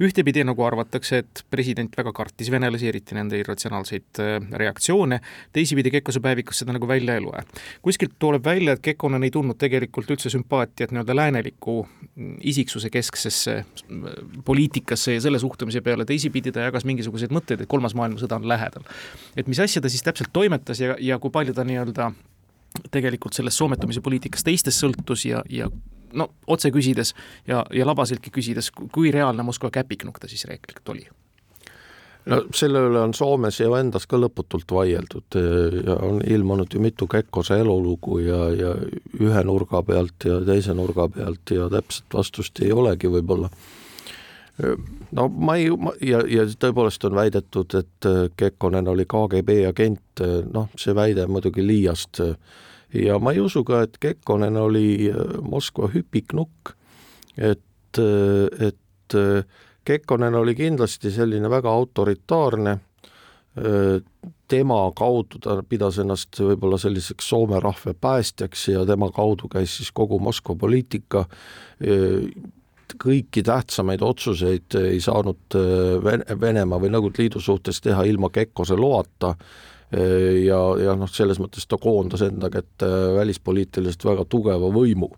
[0.04, 5.20] ühtepidi nagu arvatakse, et president väga kartis venelasi, eriti nende irratsionaalseid äh, reaktsioone,
[5.54, 7.44] teisipidi Kekkose päevikus seda nagu välja ei loe.
[7.82, 11.80] kuskilt tuleb välja, et Kekkonen ei tundnud tegelikult üldse sümpaatiat nii-öelda lääneliku
[12.16, 17.72] mm, isiksuse kesksesse äh, poliitikasse ja selle suhtumise peale, teisipidi ta jagas mingisuguseid mõtteid, et
[17.72, 18.98] kolmas maailmasõda on lähedal aastal.
[19.36, 22.12] et mis asja ta siis täpselt toimetas ja, ja kui palju ta nii-öelda
[22.92, 25.70] tegelikult sellest soometumise poliitikast teistest sõltus ja, ja
[26.13, 27.13] no otse küsides
[27.48, 31.08] ja, ja labaseltki küsides, kui reaalne Moskva käpiknukk ta siis reeglikult oli?
[32.28, 35.40] no selle üle on Soomes ju endas ka lõputult vaieldud
[35.88, 38.76] ja on ilmunud ju mitu Kekkose elulugu ja, ja
[39.20, 43.52] ühe nurga pealt ja teise nurga pealt ja täpset vastust ei olegi võib-olla
[45.12, 45.70] no ma ei,
[46.06, 51.28] ja, ja tõepoolest on väidetud, et äh, Kekkonen oli KGB agent, äh, noh, see väide
[51.30, 52.22] muidugi liiast.
[52.93, 56.74] ja ma ei usu ka, et Kekkonen oli äh, Moskva hüpiknukk,
[57.38, 59.15] et, et
[59.86, 62.80] Kekkonen oli kindlasti selline väga autoritaarne,
[64.48, 69.89] tema kaudu ta pidas ennast võib-olla selliseks Soome rahva päästjaks ja tema kaudu käis siis
[69.98, 71.24] kogu Moskva poliitika,
[73.04, 79.34] kõiki tähtsamaid otsuseid ei saanud äh, Venemaa või Nõukogude Liidu suhtes teha ilma Kekkose loata
[79.34, 85.12] äh, ja, ja noh, selles mõttes ta koondas enda kätte välispoliitiliselt väga tugeva võimu.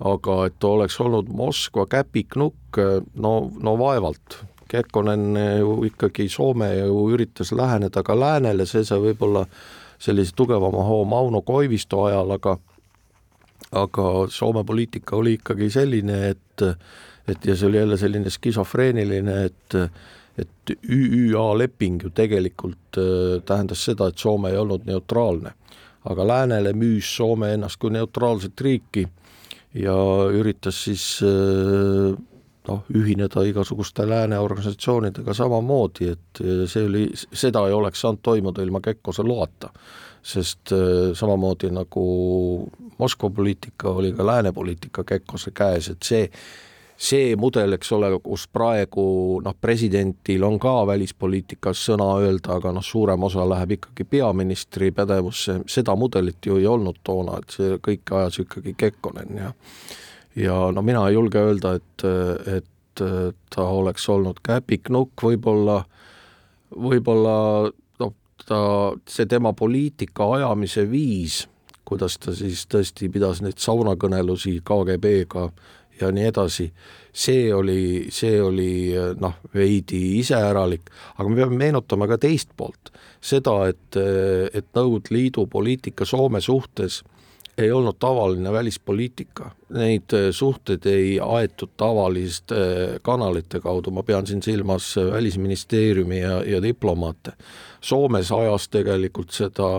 [0.00, 2.78] aga et ta oleks olnud Moskva käpiknukk,
[3.20, 4.38] no, no vaevalt.
[4.70, 9.44] Kekkonen ju ikkagi Soome ju üritas läheneda ka läänele, see sai võib-olla
[10.00, 12.56] sellise tugevama hoo Mauno Koivisto ajal, aga
[13.72, 16.64] aga Soome poliitika oli ikkagi selline, et
[17.28, 19.76] et ja see oli jälle selline skisofreeniline, et
[20.38, 25.52] et ÜÜA leping ju tegelikult äh, tähendas seda, et Soome ei olnud neutraalne.
[26.04, 29.08] aga läänele müüs Soome ennast kui neutraalset riiki
[29.74, 29.94] ja
[30.32, 32.16] üritas siis äh,
[32.68, 38.80] noh, ühineda igasuguste lääne organisatsioonidega samamoodi, et see oli, seda ei oleks saanud toimuda ilma
[38.80, 39.70] Kekkose loata
[40.22, 46.26] sest äh, samamoodi nagu Moskva poliitika oli ka lääne poliitika Kekkose käes, et see,
[47.00, 49.04] see mudel, eks ole, kus praegu
[49.44, 55.62] noh, presidendil on ka välispoliitikas sõna öelda, aga noh, suurem osa läheb ikkagi peaministri pädevusse,
[55.66, 59.54] seda mudelit ju ei olnud toona, et see kõik ajas ikkagi Kekkonen ja
[60.36, 62.04] ja no mina ei julge öelda, et,
[62.46, 63.04] et
[63.54, 65.82] ta oleks olnud käpiknukk, võib-olla,
[66.76, 67.70] võib-olla
[68.50, 68.60] ta,
[69.06, 71.44] see tema poliitika ajamise viis,
[71.86, 75.46] kuidas ta siis tõesti pidas neid saunakõnelusi KGB-ga
[76.00, 76.66] ja nii edasi,
[77.12, 78.72] see oli, see oli
[79.20, 84.00] noh, veidi iseäralik, aga me peame meenutama ka teist poolt, seda, et,
[84.54, 87.02] et Nõukogude Liidu poliitika Soome suhtes
[87.60, 94.26] ei olnud tavaline välispoliitika, neid äh, suhteid ei aetud tavaliste äh, kanalite kaudu, ma pean
[94.26, 97.32] siin silmas äh, Välisministeeriumi ja, ja diplomaate.
[97.80, 99.70] Soomes ajas tegelikult seda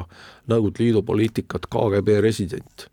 [0.47, 2.91] Nõukogude Liidu poliitikat KGB resident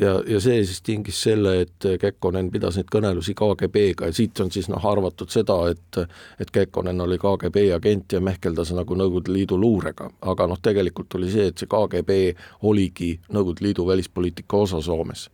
[0.00, 4.52] ja, ja see siis tingis selle, et Kekkonen pidas neid kõnelusi KGB-ga ja siit on
[4.52, 6.00] siis noh, arvatud seda, et
[6.40, 11.30] et Kekkonen oli KGB agent ja mehkeldas nagu Nõukogude Liidu luurega, aga noh, tegelikult oli
[11.32, 12.20] see, et see KGB
[12.70, 15.28] oligi Nõukogude Liidu välispoliitika osa Soomes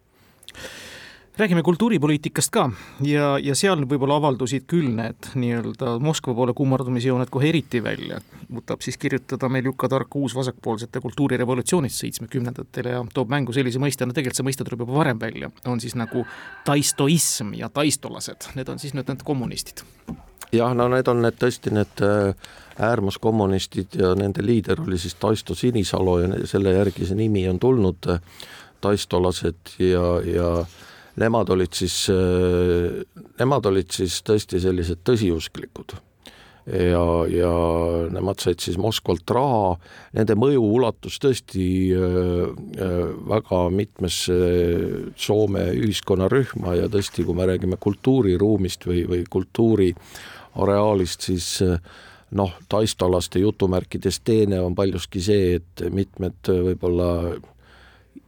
[1.39, 2.71] räägime kultuuripoliitikast ka
[3.05, 8.21] ja, ja seal võib-olla avaldusid küll need nii-öelda Moskva poole kummardumisjooned kohe eriti välja.
[8.53, 14.07] võtab siis kirjutada meil Juka Tark uus vasakpoolsete kultuurirevolutsioonist seitsmekümnendatel ja toob mängu sellise mõiste,
[14.07, 16.25] no tegelikult see mõiste tuleb juba varem välja, on siis nagu
[16.65, 19.85] taistoism ja taistolased, need on siis nüüd need kommunistid.
[20.53, 22.33] jah, no need on need tõesti need äh,
[22.81, 28.09] äärmuskommunistid ja nende liider oli siis Taisto Sinisalu ja selle järgi see nimi on tulnud,
[28.09, 28.21] äh,
[28.81, 30.51] taistolased ja, ja
[31.21, 33.01] nemad olid siis, äh,
[33.41, 35.99] nemad olid siis tõesti sellised tõsiusklikud.
[36.67, 37.51] Ja, ja
[38.11, 39.77] nemad said siis Moskvalt raha,
[40.19, 42.49] nende mõju ulatus tõesti äh,
[42.83, 42.97] äh,
[43.31, 44.35] väga mitmesse
[45.15, 51.53] Soome ühiskonnarühma ja tõesti, kui me räägime kultuuriruumist või, või kultuuriareaalist, siis
[52.35, 57.13] noh, taistolaste jutumärkides teene on paljuski see, et mitmed võib-olla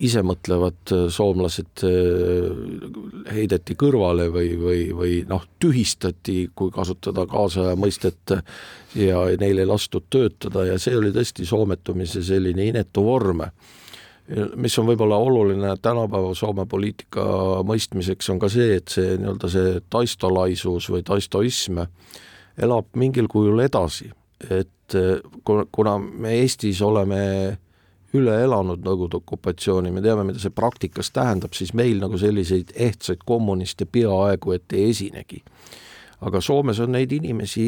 [0.05, 8.35] isemõtlevad äh, soomlased äh, heideti kõrvale või, või, või noh, tühistati, kui kasutada kaasaja mõistet,
[8.99, 13.43] ja neil ei lastud töötada ja see oli tõesti soometumise selline inetu vorm.
[14.57, 17.25] mis on võib-olla oluline tänapäeva Soome poliitika
[17.65, 21.81] mõistmiseks, on ka see, et see nii-öelda see taistolaisus või taistoism
[22.59, 24.11] elab mingil kujul edasi,
[24.51, 27.59] et äh, kuna me Eestis oleme
[28.16, 33.25] üle elanud Nõukogude okupatsiooni, me teame, mida see praktikas tähendab, siis meil nagu selliseid ehtsaid
[33.29, 35.42] kommuniste peaaegu et ei esinegi.
[36.21, 37.64] aga Soomes on neid inimesi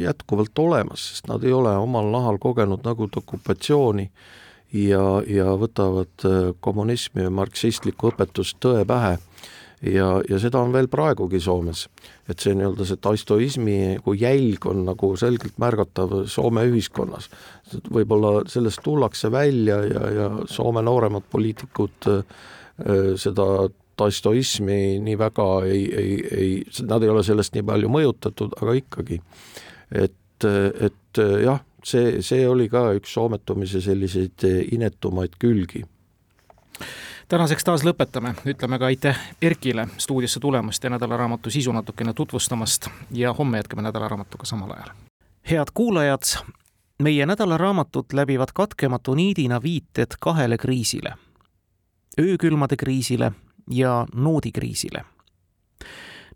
[0.00, 4.10] jätkuvalt olemas, sest nad ei ole omal nahal kogenud Nõukogude okupatsiooni
[4.72, 9.18] ja, ja võtavad äh, kommunismi ja marksistlikku õpetust tõe pähe
[9.82, 11.86] ja, ja seda on veel praegugi Soomes.
[12.28, 17.30] et see nii-öelda see taistoismi nagu jälg on nagu selgelt märgatav Soome ühiskonnas.
[17.92, 22.24] võib-olla sellest tullakse välja ja, ja Soome nooremad poliitikud äh,
[23.16, 23.68] seda
[24.00, 26.52] taistoismi nii väga ei, ei, ei,
[26.88, 29.20] nad ei ole sellest nii palju mõjutatud, aga ikkagi.
[29.92, 35.84] et, et jah, see, see oli ka üks soometumise selliseid inetumaid külgi
[37.30, 43.32] tänaseks taas lõpetame, ütleme ka aitäh Erkile stuudiosse tulemast ja nädalaraamatu sisu natukene tutvustamast ja
[43.32, 44.90] homme jätkame nädalaraamatuga samal ajal.
[45.50, 46.22] head kuulajad,
[47.02, 51.14] meie nädalaraamatut läbivad katkematu niidina viited kahele kriisile.
[52.20, 53.32] öökülmade kriisile
[53.70, 55.04] ja noodikriisile.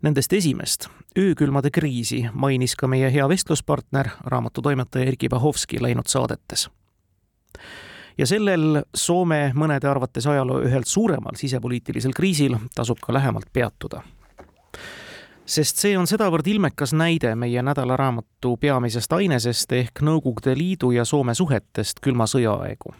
[0.01, 0.87] Nendest esimest,
[1.19, 6.69] öökülmade kriisi, mainis ka meie hea vestluspartner, raamatutoimetaja Erkki Bahovski läinud saadetes
[8.17, 14.01] ja sellel Soome mõnede arvates ajaloo ühelt suuremal sisepoliitilisel kriisil tasub ka lähemalt peatuda.
[15.45, 21.35] sest see on sedavõrd ilmekas näide meie nädalaraamatu peamisest ainesest ehk Nõukogude Liidu ja Soome
[21.35, 22.93] suhetest külma sõja aegu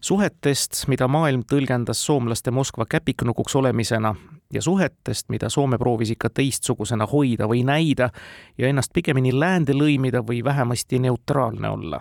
[0.00, 4.14] suhetest, mida maailm tõlgendas soomlaste Moskva käpiknukuks olemisena
[4.52, 8.10] ja suhetest, mida Soome proovis ikka teistsugusena hoida või näida
[8.58, 12.00] ja ennast pigemini läände lõimida või vähemasti neutraalne olla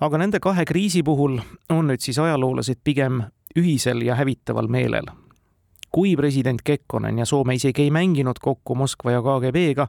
[0.00, 1.38] aga nende kahe kriisi puhul
[1.74, 3.22] on nüüd siis ajaloolased pigem
[3.58, 5.10] ühisel ja hävitaval meelel.
[5.90, 9.86] kui president Kekkonen ja Soome isegi ei mänginud kokku Moskva ja KGB-ga,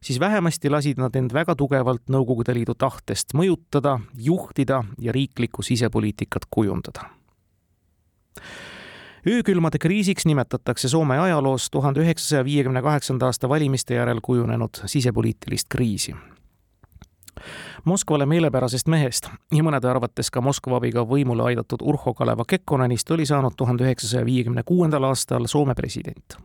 [0.00, 6.48] siis vähemasti lasid nad end väga tugevalt Nõukogude Liidu tahtest mõjutada, juhtida ja riiklikku sisepoliitikat
[6.50, 7.10] kujundada
[9.26, 16.14] öökülmade kriisiks nimetatakse Soome ajaloos tuhande üheksasaja viiekümne kaheksanda aasta valimiste järel kujunenud sisepoliitilist kriisi
[17.84, 23.26] Moskvale meelepärasest mehest ja mõnede arvates ka Moskva abiga võimule aidatud Urho Kaleva Kekkonenist oli
[23.26, 26.36] saanud tuhande üheksasaja viiekümne kuuendal aastal Soome president.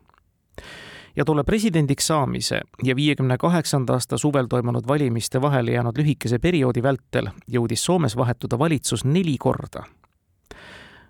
[1.15, 6.83] ja tolle presidendiks saamise ja viiekümne kaheksanda aasta suvel toimunud valimiste vahele jäänud lühikese perioodi
[6.83, 9.83] vältel jõudis Soomes vahetuda valitsus neli korda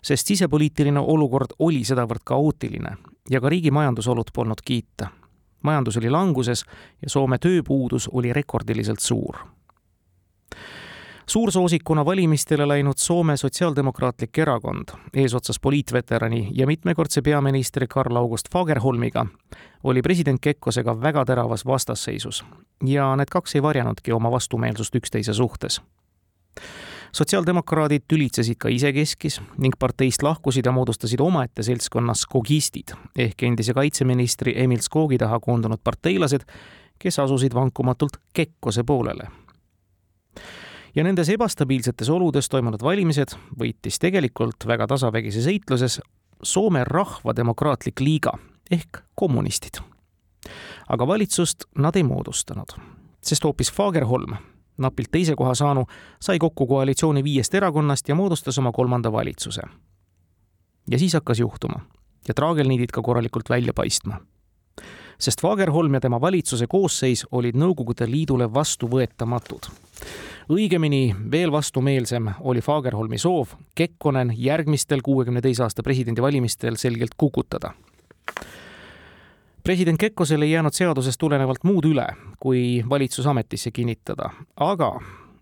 [0.08, 2.96] sest sisepoliitiline olukord oli sedavõrd kaootiline
[3.30, 5.08] ja ka riigi majandusolud polnud kiita.
[5.64, 6.66] majandus oli languses
[7.02, 9.57] ja Soome tööpuudus oli rekordiliselt suur
[11.30, 19.26] suursoosikuna valimistele läinud Soome Sotsiaaldemokraatlik Erakond eesotsas poliitveterani ja mitmekordse peaministri Karl August Fagerholmiga
[19.84, 22.46] oli president Kekkosega väga teravas vastasseisus.
[22.86, 25.82] Ja need kaks ei varjanudki oma vastumeelsust üksteise suhtes.
[27.12, 34.54] Sotsiaaldemokraadid tülitsesid ka isekeskis ning parteist lahkusid ja moodustasid omaette seltskonna skogistid ehk endise kaitseministri
[34.64, 36.48] Emil Skogi taha koondunud parteilased,
[37.00, 39.28] kes asusid vankumatult Kekkose poolele
[40.98, 46.00] ja nendes ebastabiilsetes oludes toimunud valimised võitis tegelikult väga tasavägises heitluses
[46.44, 48.34] Soome Rahvademokraatlik Liiga
[48.72, 49.78] ehk kommunistid.
[50.90, 52.74] aga valitsust nad ei moodustanud,
[53.22, 54.36] sest hoopis Fagerholm,
[54.78, 55.86] napilt teise koha saanu,
[56.22, 59.62] sai kokku koalitsiooni viiest erakonnast ja moodustas oma kolmanda valitsuse.
[60.92, 61.80] ja siis hakkas juhtuma
[62.28, 64.20] ja traagelniidid ka korralikult välja paistma.
[65.20, 69.70] sest Fagerholm ja tema valitsuse koosseis olid Nõukogude Liidule vastuvõetamatud.
[70.50, 77.74] Õigemini veel vastumeelsem oli Fagerholmi soov Kekkonen järgmistel kuuekümne teise aasta presidendivalimistel selgelt kukutada
[79.68, 82.06] president Kekkosel ei jäänud seadusest tulenevalt muud üle,
[82.40, 84.94] kui valitsus ametisse kinnitada, aga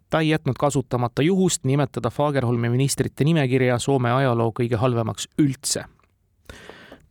[0.10, 5.86] ta ei jätnud kasutamata juhust nimetada Fagerholmi ministrite nimekirja Soome ajaloo kõige halvemaks üldse.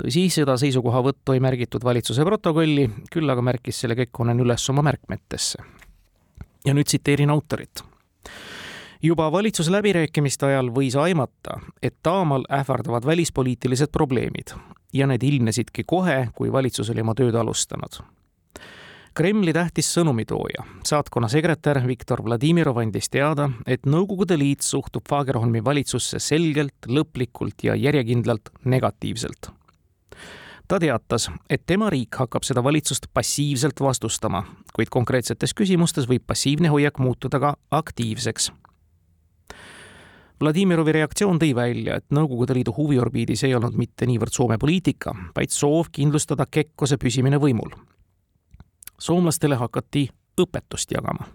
[0.02, 5.62] tõsi, seda seisukohavõttu ei märgitud valitsuse protokolli, küll aga märkis selle Kekkonen üles oma märkmetesse.
[6.64, 7.84] Ja nüüd tsiteerin autorit
[9.04, 14.54] juba valitsusläbirääkimiste ajal võis aimata, et taamal ähvardavad välispoliitilised probleemid
[14.94, 18.00] ja need ilmnesidki kohe, kui valitsus oli oma tööd alustanud.
[19.14, 26.18] Kremli tähtis sõnumitooja, saatkonna sekretär Viktor Vladimirov andis teada, et Nõukogude Liit suhtub Fagerholmi valitsusse
[26.18, 29.52] selgelt, lõplikult ja järjekindlalt negatiivselt.
[30.68, 36.68] Ta teatas, et tema riik hakkab seda valitsust passiivselt vastustama, kuid konkreetsetes küsimustes võib passiivne
[36.72, 38.52] hoiak muutuda ka aktiivseks
[40.44, 45.54] Vladimirovi reaktsioon tõi välja, et Nõukogude Liidu huviorbiidis ei olnud mitte niivõrd Soome poliitika, vaid
[45.54, 47.70] soov kindlustada Kekkose püsimine võimul.
[48.98, 50.08] soomlastele hakati
[50.40, 51.26] õpetust jagama.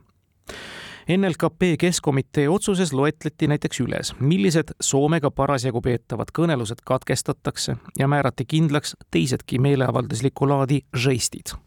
[1.18, 8.94] NLKP Keskkomitee otsuses loetleti näiteks üles, millised Soomega parasjagu peetavad kõnelused katkestatakse ja määrati kindlaks
[9.12, 11.58] teisedki meeleavalduslikku laadi žestid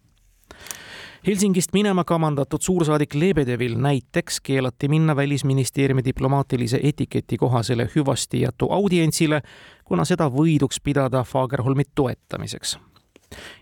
[1.27, 9.43] Helsingist minema kamandatud suursaadik Lebedevil näiteks keelati minna Välisministeeriumi diplomaatilise etiketi kohasele hüvastijätu audientsile,
[9.85, 12.79] kuna seda võiduks pidada Fagerholmi toetamiseks.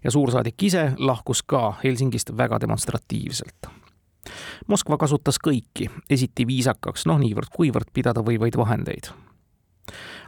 [0.04, 3.79] ja suursaadik ise lahkus ka Helsingist väga demonstratiivselt.
[4.68, 9.12] Moskva kasutas kõiki esiti viisakaks, noh niivõrd-kuivõrd pidada võivaid vahendeid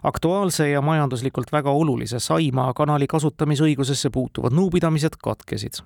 [0.02, 5.85] aktuaalse ja majanduslikult väga olulise Saimaa kanali kasutamisõigusesse puutuvad nõupidamised katkesid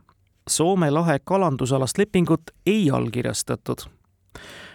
[0.50, 3.78] Soome lahe kalandusalast lepingut ei allkirjastatud.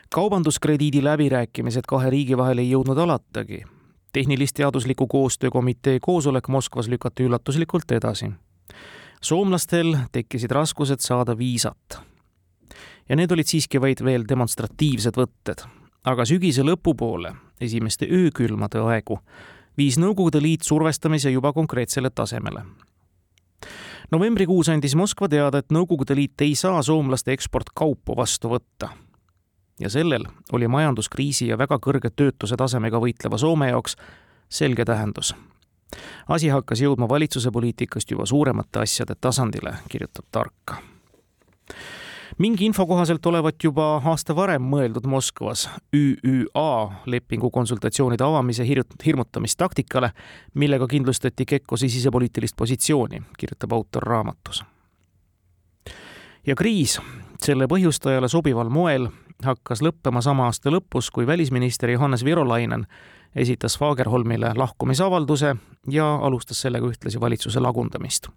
[0.09, 3.63] kaubanduskrediidi läbirääkimised kahe riigi vahel ei jõudnud alatagi.
[4.13, 8.31] tehnilis-teadusliku koostöökomitee koosolek Moskvas lükati üllatuslikult edasi.
[9.21, 12.10] soomlastel tekkisid raskused saada viisat.
[13.11, 15.65] Ja need olid siiski vaid veel demonstratiivsed võtted.
[16.07, 19.19] aga sügise lõpupoole, esimeste öökülmade aegu,
[19.77, 22.63] viis Nõukogude Liit survestamise juba konkreetsele tasemele
[24.11, 28.89] novembrikuus andis Moskva teada, et Nõukogude Liit ei saa soomlaste eksportkaupu vastu võtta.
[29.79, 33.95] ja sellel oli majanduskriisi ja väga kõrge töötuse tasemega võitleva Soome jaoks
[34.49, 35.35] selge tähendus.
[36.27, 40.77] asi hakkas jõudma valitsuse poliitikast juba suuremate asjade tasandile, kirjutab Tarka
[42.37, 48.65] mingi info kohaselt olevat juba aasta varem mõeldud Moskvas ÜÜA lepingu konsultatsioonide avamise
[49.05, 50.11] hirmutamistaktikale,
[50.53, 54.63] millega kindlustati Kekkose sisepoliitilist positsiooni, kirjutab autor raamatus.
[56.47, 56.99] ja kriis
[57.45, 59.09] selle põhjustajale sobival moel
[59.45, 62.85] hakkas lõppema sama aasta lõpus, kui välisminister Johannes Virolainen
[63.35, 65.55] esitas Fagerholmile lahkumisavalduse
[65.89, 68.27] ja alustas sellega ühtlasi valitsuse lagundamist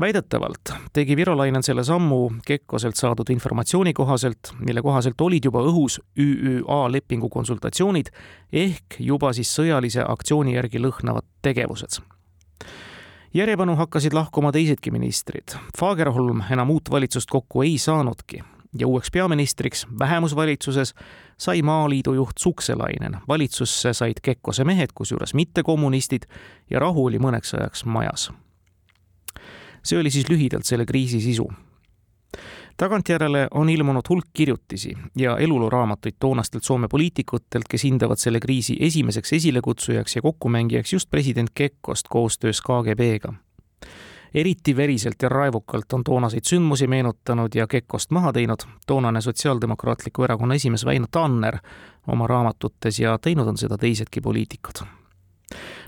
[0.00, 6.92] väidetavalt tegi Virolainen selle sammu Kekkoselt saadud informatsiooni kohaselt, mille kohaselt olid juba õhus ÜÜA
[6.92, 8.12] lepingu konsultatsioonid
[8.52, 12.02] ehk juba siis sõjalise aktsiooni järgi lõhnavad tegevused.
[13.34, 15.56] järjepanu hakkasid lahkuma teisedki ministrid.
[15.78, 18.42] Fagerholm enam uut valitsust kokku ei saanudki
[18.78, 20.94] ja uueks peaministriks vähemusvalitsuses
[21.38, 23.16] sai Maaliidu juht Sukselainen.
[23.28, 26.22] valitsusse said Kekkose mehed, kusjuures mitte kommunistid
[26.70, 28.32] ja rahu oli mõneks ajaks majas
[29.86, 31.46] see oli siis lühidalt selle kriisi sisu.
[32.76, 39.32] tagantjärele on ilmunud hulk kirjutisi ja elulooraamatuid toonastelt Soome poliitikutelt, kes hindavad selle kriisi esimeseks
[39.32, 43.32] esilekutsujaks ja kokkumängijaks just president Kekkost koostöös KGB-ga
[44.34, 50.54] eriti veriselt ja raevukalt on toonaseid sündmusi meenutanud ja Kekkost maha teinud toonane Sotsiaaldemokraatliku Erakonna
[50.54, 51.58] esimees Väino Tanner
[52.06, 54.86] oma raamatutes ja teinud on seda teisedki poliitikud.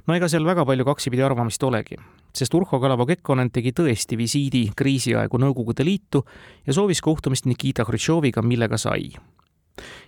[0.07, 1.99] No ega seal väga palju kaksipidi arvamist olegi
[2.38, 6.23] sest Urho Kalavo Kekkonen tegi tõesti visiidi kriisiaegu Nõukogude Liitu
[6.66, 9.12] ja soovis kohtumist Nikita Hruštšoviga, millega sai.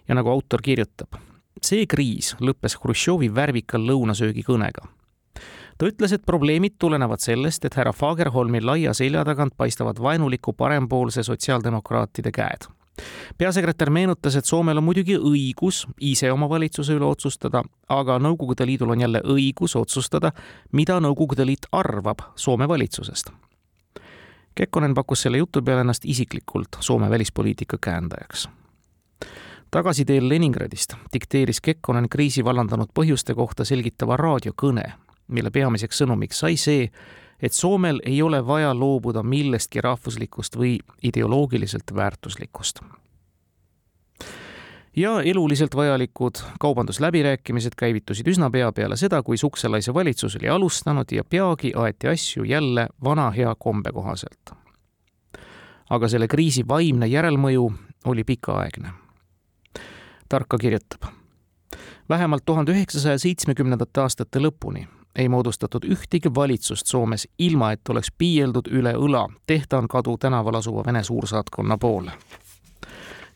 [0.08, 1.14] ja nagu autor kirjutab,
[1.62, 4.88] see kriis lõppes Hruštšovi värvikal lõunasöögikõnega.
[5.78, 11.22] ta ütles, et probleemid tulenevad sellest, et härra Fagerholmi laia selja tagant paistavad vaenuliku parempoolse
[11.22, 12.68] sotsiaaldemokraatide käed
[13.38, 18.90] peasekretär meenutas, et Soomel on muidugi õigus ise oma valitsuse üle otsustada, aga Nõukogude Liidul
[18.90, 20.32] on jälle õigus otsustada,
[20.72, 23.30] mida Nõukogude Liit arvab Soome valitsusest.
[24.54, 28.48] Kekkonen pakkus selle jutu peale ennast isiklikult Soome välispoliitika käendajaks.
[29.70, 34.92] tagasiteel Leningradist dikteeris Kekkonen kriisi vallandanud põhjuste kohta selgitava raadiokõne
[35.30, 36.88] mille peamiseks sõnumiks sai see,
[37.42, 42.80] et Soomel ei ole vaja loobuda millestki rahvuslikust või ideoloogiliselt väärtuslikust.
[44.96, 51.24] ja eluliselt vajalikud kaubandusläbirääkimised käivitusid üsna pea peale seda, kui Sukselaise valitsus oli alustanud ja
[51.24, 54.50] peagi aeti asju jälle vana hea kombe kohaselt.
[55.90, 57.72] aga selle kriisi vaimne järelmõju
[58.04, 58.90] oli pikaaegne.
[60.28, 61.20] Tarka kirjutab
[62.08, 64.86] vähemalt tuhande üheksasaja seitsmekümnendate aastate lõpuni
[65.20, 70.84] ei moodustatud ühtegi valitsust Soomes, ilma et oleks piieldud üle õla Tehtaan kadu tänaval asuva
[70.86, 72.12] Vene suursaatkonna poole.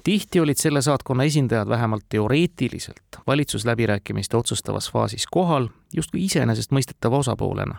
[0.05, 7.79] tihti olid selle saatkonna esindajad vähemalt teoreetiliselt valitsusläbirääkimiste otsustavas faasis kohal justkui iseenesestmõistetava osapoolena.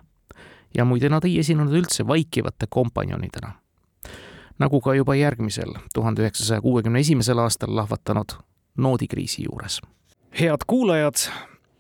[0.77, 3.51] ja muide, nad ei esinenud üldse vaikivate kompanjonidena.
[4.59, 8.37] nagu ka juba järgmisel, tuhande üheksasaja kuuekümne esimesel aastal lahvatanud
[8.77, 9.81] noodikriisi juures.
[10.39, 11.15] head kuulajad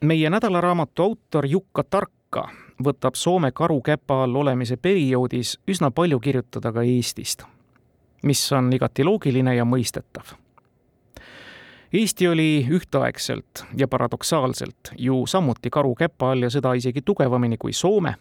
[0.05, 2.49] meie nädalaraamatu autor Jukka Tarka
[2.83, 7.43] võtab Soome karukäpa all olemise perioodis üsna palju kirjutada ka Eestist,
[8.23, 10.35] mis on igati loogiline ja mõistetav.
[11.93, 18.15] Eesti oli ühtaegselt ja paradoksaalselt ju samuti karukäpa all ja seda isegi tugevamini kui Soome,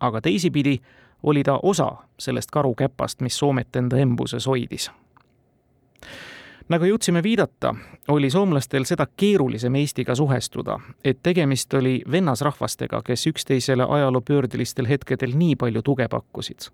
[0.00, 0.78] aga teisipidi
[1.22, 4.90] oli ta osa sellest karukäpast, mis Soomet enda embuses hoidis
[6.68, 7.74] nagu jõudsime viidata,
[8.08, 15.56] oli soomlastel seda keerulisem Eestiga suhestuda, et tegemist oli vennasrahvastega, kes üksteisele ajaloopöördelistel hetkedel nii
[15.56, 16.70] palju tuge pakkusid.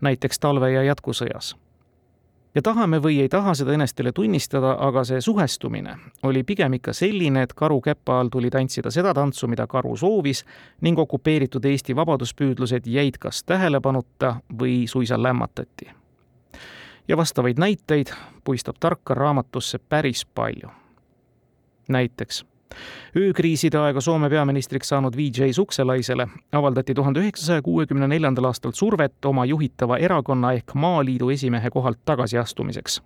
[0.00, 1.56] näiteks talve- ja jätkusõjas.
[2.54, 7.42] ja tahame või ei taha seda enestele tunnistada, aga see suhestumine oli pigem ikka selline,
[7.42, 10.44] et karu käpa all tuli tantsida seda tantsu, mida karu soovis
[10.80, 15.99] ning okupeeritud Eesti vabaduspüüdlused jäid kas tähelepanuta või suisa lämmatati
[17.08, 18.06] ja vastavaid näiteid
[18.44, 20.68] puistab Tarka raamatusse päris palju.
[21.88, 22.44] näiteks
[23.16, 29.44] öökriiside aega Soome peaministriks saanud VJ Sukselaisele avaldati tuhande üheksasaja kuuekümne neljandal aastal survet oma
[29.44, 33.02] juhitava erakonna ehk Maaliidu esimehe kohalt tagasiastumiseks.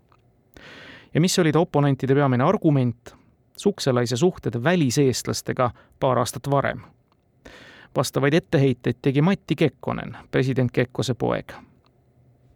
[1.14, 3.14] ja mis oli ta oponentide peamine argument?
[3.56, 5.70] Sukselaise suhted väliseestlastega
[6.00, 6.80] paar aastat varem.
[7.96, 11.52] vastavaid etteheiteid tegi Matti Kekkonen, president Kekkose poeg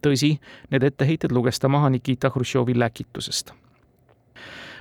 [0.01, 0.35] tõsi,
[0.69, 3.53] need etteheited luges ta maha Nikita Hruštšovi läkitusest.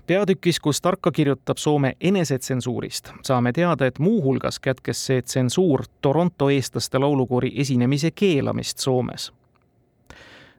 [0.09, 6.99] Peatükis, kus Tarka kirjutab Soome enesetsensuurist, saame teada, et muuhulgas kätkes see tsensuur Toronto eestlaste
[6.99, 9.33] laulukoori esinemise keelamist Soomes.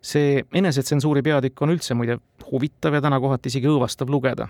[0.01, 2.19] see enesetsensuuri peatükk on üldse muide
[2.51, 4.47] huvitav ja täna kohati isegi õõvastav lugeda,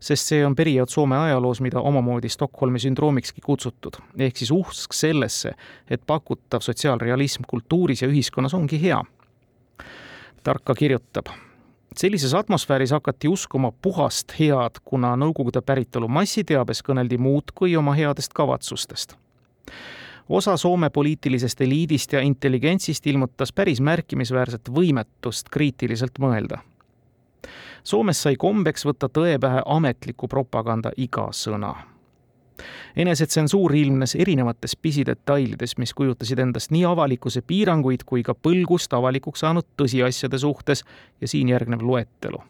[0.00, 5.54] sest see on periood Soome ajaloos, mida omamoodi Stockholmi sündroomikski kutsutud, ehk siis usk sellesse,
[5.88, 9.00] et pakutav sotsiaalrealism kultuuris ja ühiskonnas ongi hea
[10.44, 11.26] Tarka kirjutab.
[11.96, 18.32] sellises atmosfääris hakati uskuma puhast head, kuna Nõukogude päritolu massiteabes kõneldi muud kui oma headest
[18.32, 19.16] kavatsustest.
[20.28, 26.58] osa Soome poliitilisest eliidist ja intelligentsist ilmutas päris märkimisväärset võimetust kriitiliselt mõelda.
[27.84, 31.93] Soomes sai kombeks võtta tõe pähe ametliku propaganda iga sõna
[32.96, 39.66] enesetsensuur ilmnes erinevates pisidetailides, mis kujutasid endast nii avalikkuse piiranguid kui ka põlgust avalikuks saanud
[39.80, 40.84] tõsiasjade suhtes
[41.20, 42.42] ja siin järgnev loetelu.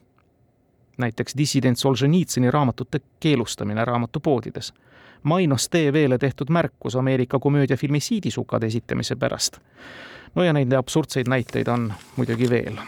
[0.99, 4.73] näiteks dissident Solženitsõni raamatute keelustamine raamatupoodides,
[5.25, 9.59] Mainos TV-le tehtud märkus Ameerika komöödiafilmi Siidisukade esitamise pärast.
[10.35, 12.79] no ja neid absurdseid näiteid on muidugi veel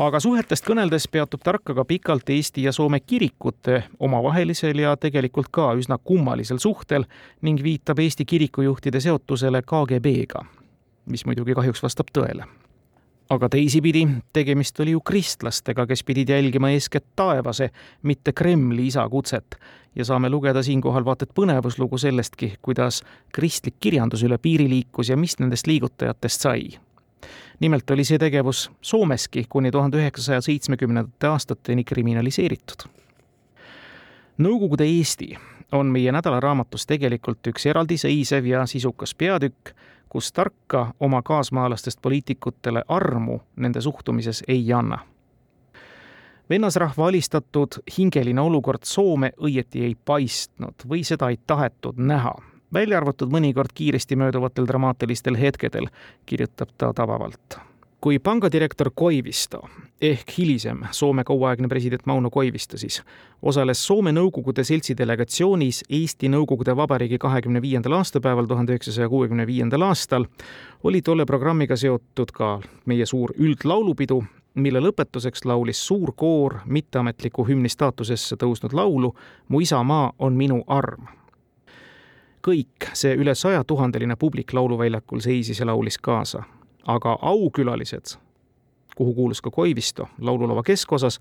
[0.00, 5.72] aga suhetest kõneldes peatub Tarka ka pikalt Eesti ja Soome kirikute omavahelisel ja tegelikult ka
[5.76, 7.04] üsna kummalisel suhtel
[7.42, 10.44] ning viitab Eesti kirikujuhtide seotusele KGB-ga,
[11.06, 12.48] mis muidugi kahjuks vastab tõele.
[13.32, 17.70] Aga teisipidi, tegemist oli ju kristlastega, kes pidid jälgima eeskätt taevase,
[18.02, 19.56] mitte Kremli isa kutset
[19.96, 25.16] ja saame lugeda siinkohal vaata et põnevuslugu sellestki, kuidas kristlik kirjandus üle piiri liikus ja
[25.16, 26.64] mis nendest liigutajatest sai
[27.60, 32.88] nimelt oli see tegevus Soomeski kuni tuhande üheksasaja seitsmekümnendate aastateni kriminaliseeritud.
[34.38, 35.36] Nõukogude Eesti
[35.72, 39.74] on meie nädalaraamatus tegelikult üks eraldiseisev ja sisukas peatükk,
[40.08, 44.98] kus Tarka oma kaasmaalastest poliitikutele armu nende suhtumises ei anna.
[46.50, 52.34] vennasrahva alistatud hingeline olukord Soome õieti ei paistnud või seda ei tahetud näha
[52.74, 55.86] välja arvatud mõnikord kiiresti mööduvatel dramaatilistel hetkedel,
[56.26, 57.58] kirjutab ta tabavalt.
[58.02, 59.60] kui pangadirektor Koivisto
[60.00, 63.02] ehk hilisem Soome kauaaegne president Mauno Koivisto siis
[63.42, 69.82] osales Soome Nõukogude Seltsi delegatsioonis Eesti Nõukogude Vabariigi kahekümne viiendal aastapäeval tuhande üheksasaja kuuekümne viiendal
[69.82, 70.26] aastal,
[70.82, 77.68] oli tolle programmiga seotud ka meie suur üldlaulupidu, mille lõpetuseks laulis suur koor mitteametliku hümni
[77.68, 79.14] staatusesse tõusnud laulu
[79.48, 81.21] Mu isamaa on minu arm
[82.48, 86.42] kõik see üle sajatuhandeline publik lauluväljakul seisis ja laulis kaasa.
[86.86, 88.18] aga aukülalised,
[88.96, 91.18] kuhu kuulus ka Koivisto laululava keskosas,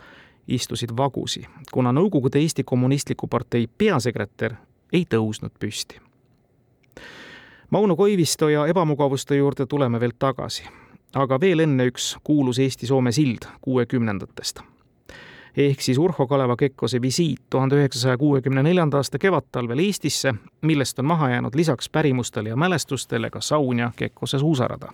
[0.47, 4.55] istusid vagusi, kuna Nõukogude Eesti Kommunistliku Partei peasekretär
[4.93, 6.01] ei tõusnud püsti.
[7.69, 10.63] Mauno Koivisto ja ebamugavuste juurde tuleme veel tagasi,
[11.13, 14.61] aga veel enne üks kuulus Eesti-Soome sild kuuekümnendatest
[15.57, 21.05] ehk siis Urho Kaleva Kekkose visiit tuhande üheksasaja kuuekümne neljanda aasta kevadtalvel Eestisse, millest on
[21.05, 24.93] maha jäänud lisaks pärimustele ja mälestustele ka saun ja Kekkose suusarada.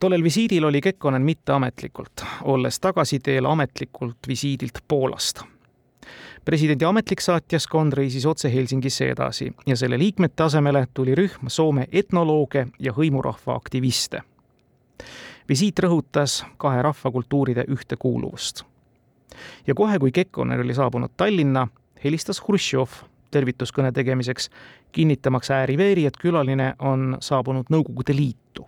[0.00, 5.42] tollel visiidil oli Kekkonen mitteametlikult, olles tagasiteel ametlikult visiidilt Poolast
[6.44, 12.66] presidendi ametlik saatjaskond reisis otse Helsingisse edasi ja selle liikmete asemele tuli rühm Soome etnolooge
[12.78, 14.22] ja hõimurahva aktiviste
[15.48, 18.62] visiit rõhutas kahe rahvakultuuride ühtekuuluvust.
[19.66, 21.68] ja kohe, kui Kekkonen oli saabunud Tallinna,
[22.04, 22.88] helistas Hruštšov
[23.30, 24.50] tervituskõne tegemiseks,
[24.92, 28.66] kinnitamaks ääri-veeri, et külaline on saabunud Nõukogude Liitu.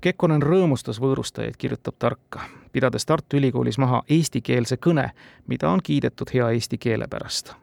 [0.00, 2.40] Kekkonen rõõmustas võõrustajaid, kirjutab Tarka,
[2.72, 5.10] pidades Tartu Ülikoolis maha eestikeelse kõne,
[5.46, 7.54] mida on kiidetud hea eesti keele pärast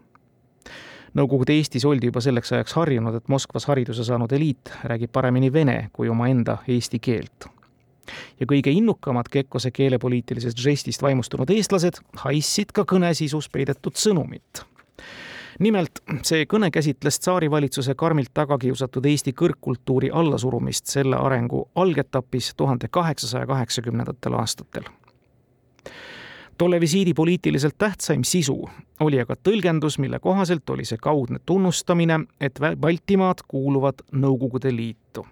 [1.18, 5.90] Nõukogude Eestis oldi juba selleks ajaks harjunud, et Moskvas hariduse saanud eliit räägib paremini vene
[5.94, 7.50] kui omaenda eesti keelt.
[8.40, 14.64] ja kõige innukamad Kekkose keelepoliitilisest žestist vaimustunud eestlased haissid ka kõne sisus peidetud sõnumit
[15.60, 22.88] nimelt, see kõne käsitles tsaarivalitsuse karmilt taga kiusatud Eesti kõrgkultuuri allasurumist selle arengu algetapis tuhande
[22.88, 24.90] kaheksasaja kaheksakümnendatel aastatel
[26.58, 32.60] tolle visiidi poliitiliselt tähtsaim sisu oli aga tõlgendus, mille kohaselt oli see kaudne tunnustamine, et
[32.80, 35.26] Baltimaad kuuluvad Nõukogude Liitu.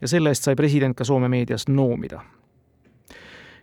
[0.00, 2.20] ja selle eest sai president ka Soome meedias noomida.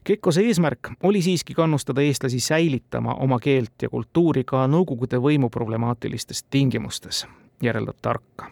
[0.04, 6.44] Kekkose eesmärk oli siiski kannustada eestlasi säilitama oma keelt ja kultuuri ka Nõukogude võimu problemaatilistes
[6.44, 7.26] tingimustes,
[7.62, 8.52] järeldab Tarka.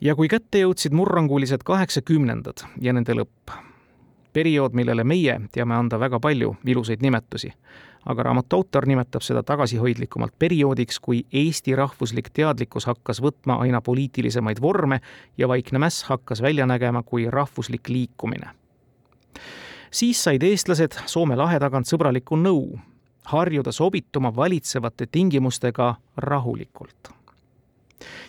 [0.00, 3.67] ja kui kätte jõudsid murrangulised kaheksakümnendad ja nende lõpp,
[4.38, 7.52] periood, millele meie teame anda väga palju ilusaid nimetusi.
[8.08, 14.62] aga raamatu autor nimetab seda tagasihoidlikumalt perioodiks, kui Eesti rahvuslik teadlikkus hakkas võtma aina poliitilisemaid
[14.62, 15.00] vorme
[15.38, 18.50] ja Vaikne mäss hakkas välja nägema kui rahvuslik liikumine.
[19.90, 22.78] siis said eestlased Soome lahe tagant sõbralikku nõu,
[23.24, 27.17] harjuda sobituma valitsevate tingimustega rahulikult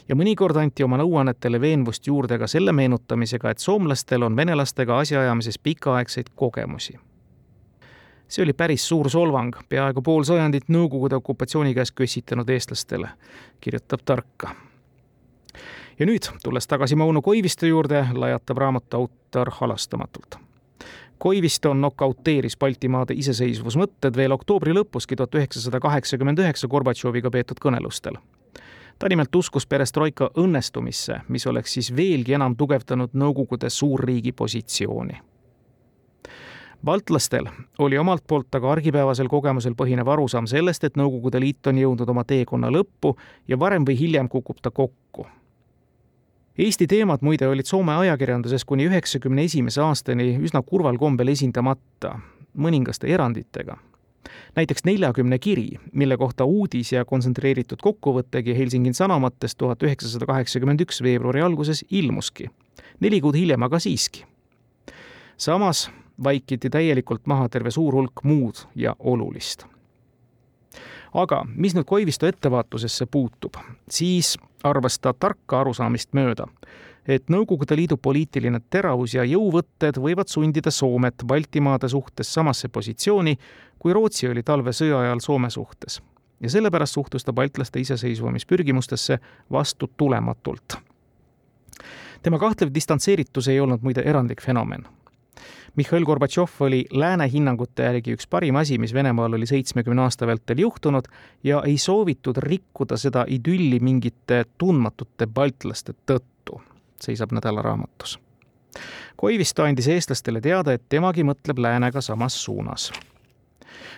[0.09, 5.59] ja mõnikord anti oma nõuannetele veenvust juurde ka selle meenutamisega, et soomlastel on venelastega asjaajamises
[5.59, 6.99] pikaaegseid kogemusi.
[8.27, 13.09] see oli päris suur solvang peaaegu pool sajandit Nõukogude okupatsiooni käes kössitanud eestlastele,
[13.61, 14.55] kirjutab Tarka.
[15.99, 20.39] ja nüüd, tulles tagasi Mauno Koivisto juurde, lajatab raamatu autor halastamatult
[21.19, 28.15] Koivisto nokauteeris Baltimaade iseseisvusmõtted veel oktoobri lõpuski tuhat üheksasada kaheksakümmend üheksa Gorbatšoviga peetud kõnelustel
[28.99, 35.17] ta nimelt uskus perestroika õnnestumisse, mis oleks siis veelgi enam tugevdanud Nõukogude suurriigi positsiooni.
[36.85, 37.47] baltlastel
[37.79, 42.23] oli omalt poolt aga argipäevasel kogemusel põhinev arusaam sellest, et Nõukogude Liit on jõudnud oma
[42.23, 45.27] teekonna lõppu ja varem või hiljem kukub ta kokku
[46.59, 52.17] Eesti teemad muide olid Soome ajakirjanduses kuni üheksakümne esimese aastani üsna kurval kombel esindamata,
[52.57, 53.77] mõningaste eranditega
[54.55, 61.01] näiteks neljakümne kiri, mille kohta uudis ja kontsentreeritud kokkuvõttegi Helsingin Sanomatest tuhat üheksasada kaheksakümmend üks
[61.03, 62.49] veebruari alguses ilmuski.
[62.99, 64.25] neli kuud hiljem aga siiski.
[65.37, 65.91] samas
[66.23, 69.65] vaikiti täielikult maha terve suur hulk muud ja olulist.
[71.13, 73.53] aga mis nüüd Koivisto ettevaatusesse puutub,
[73.89, 76.47] siis arvas ta tarka arusaamist mööda,
[77.09, 83.33] et Nõukogude Liidu poliitiline teravus ja jõuvõtted võivad sundida Soomet Baltimaade suhtes samasse positsiooni,
[83.79, 86.01] kui Rootsi oli talvesõja ajal Soome suhtes.
[86.39, 89.19] ja sellepärast suhtus ta baltlaste iseseisvumispürgimustesse
[89.51, 90.77] vastutulematult.
[92.21, 94.85] tema kahtlev distantseeritus ei olnud muide erandlik fenomen
[95.75, 100.57] Mihhail Gorbatšov oli lääne hinnangute järgi üks parim asi, mis Venemaal oli seitsmekümne aasta vältel
[100.59, 101.05] juhtunud
[101.43, 106.38] ja ei soovitud rikkuda seda idülli mingite tundmatute baltlaste tõttu
[107.03, 108.19] seisab nädalaraamatus.
[109.17, 112.91] Koivisto andis eestlastele teada, et temagi mõtleb läänega samas suunas.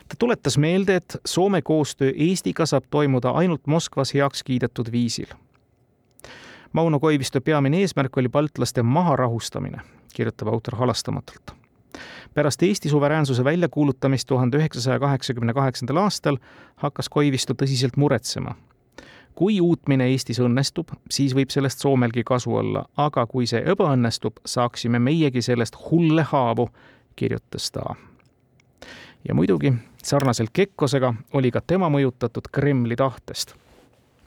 [0.07, 5.27] ta tuletas meelde, et Soome koostöö Eestiga saab toimuda ainult Moskvas heaks kiidetud viisil.
[6.73, 9.81] Mauno Koivisto peamine eesmärk oli baltlaste maharahustamine,
[10.13, 11.61] kirjutab autor halastamatult
[12.33, 16.37] pärast Eesti suveräänsuse väljakuulutamist tuhande üheksasaja kaheksakümne kaheksandal aastal
[16.75, 18.55] hakkas Koivisto tõsiselt muretsema
[19.35, 24.99] kui uutmine Eestis õnnestub, siis võib sellest Soomelgi kasu olla, aga kui see ebaõnnestub, saaksime
[24.99, 26.69] meiegi sellest hulle haavu,
[27.15, 27.95] kirjutas ta.
[29.27, 29.73] ja muidugi,
[30.03, 33.55] sarnaselt Kekkosega oli ka tema mõjutatud Kremli tahtest.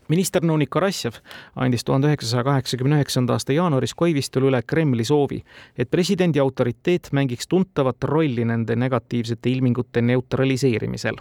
[0.08, 1.14] minister nõunik Karassjev
[1.56, 5.44] andis tuhande üheksasaja kaheksakümne üheksanda aasta jaanuaris Koivistule üle Kremli soovi,
[5.78, 11.16] et presidendi autoriteet mängiks tuntavat rolli nende negatiivsete ilmingute neutraliseerimisel.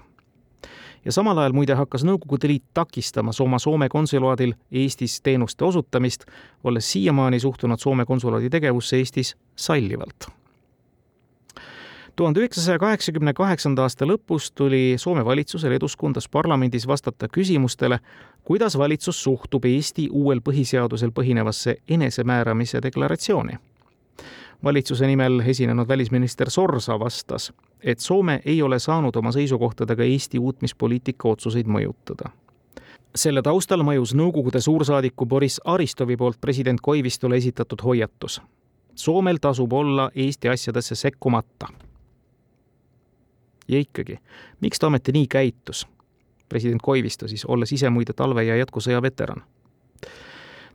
[1.05, 6.25] Ja samal ajal muide hakkas Nõukogude Liit takistama oma Soome konsulaadil Eestis teenuste osutamist,
[6.63, 10.31] olles siiamaani suhtunud Soome konsulaadi tegevusse Eestis sallivalt
[12.15, 17.99] tuhande üheksasaja kaheksakümne kaheksanda aasta lõpus tuli Soome valitsusel Eduskundas parlamendis vastata küsimustele,
[18.43, 23.57] kuidas valitsus suhtub Eesti uuel põhiseadusel põhinevasse enesemääramise deklaratsiooni.
[24.63, 31.29] Valitsuse nimel esinenud välisminister Sorsa vastas, et Soome ei ole saanud oma seisukohtadega Eesti uutmispoliitika
[31.29, 32.31] otsuseid mõjutada
[33.15, 38.41] selle taustal mõjus Nõukogude suursaadiku Boris Aristovi poolt president Koivistule esitatud hoiatus.
[38.95, 41.67] Soomel tasub olla Eesti asjadesse sekkumata
[43.67, 44.17] ja ikkagi,
[44.61, 45.87] miks ta ometi nii käitus?
[46.49, 49.43] president Koivisto siis, olles ise muide talve- ja jätkusõja veteran.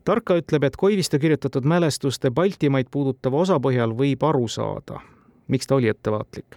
[0.05, 5.01] Tarka ütleb, et Koivisto kirjutatud mälestuste Baltimaid puudutava osa põhjal võib aru saada,
[5.49, 6.57] miks ta oli ettevaatlik.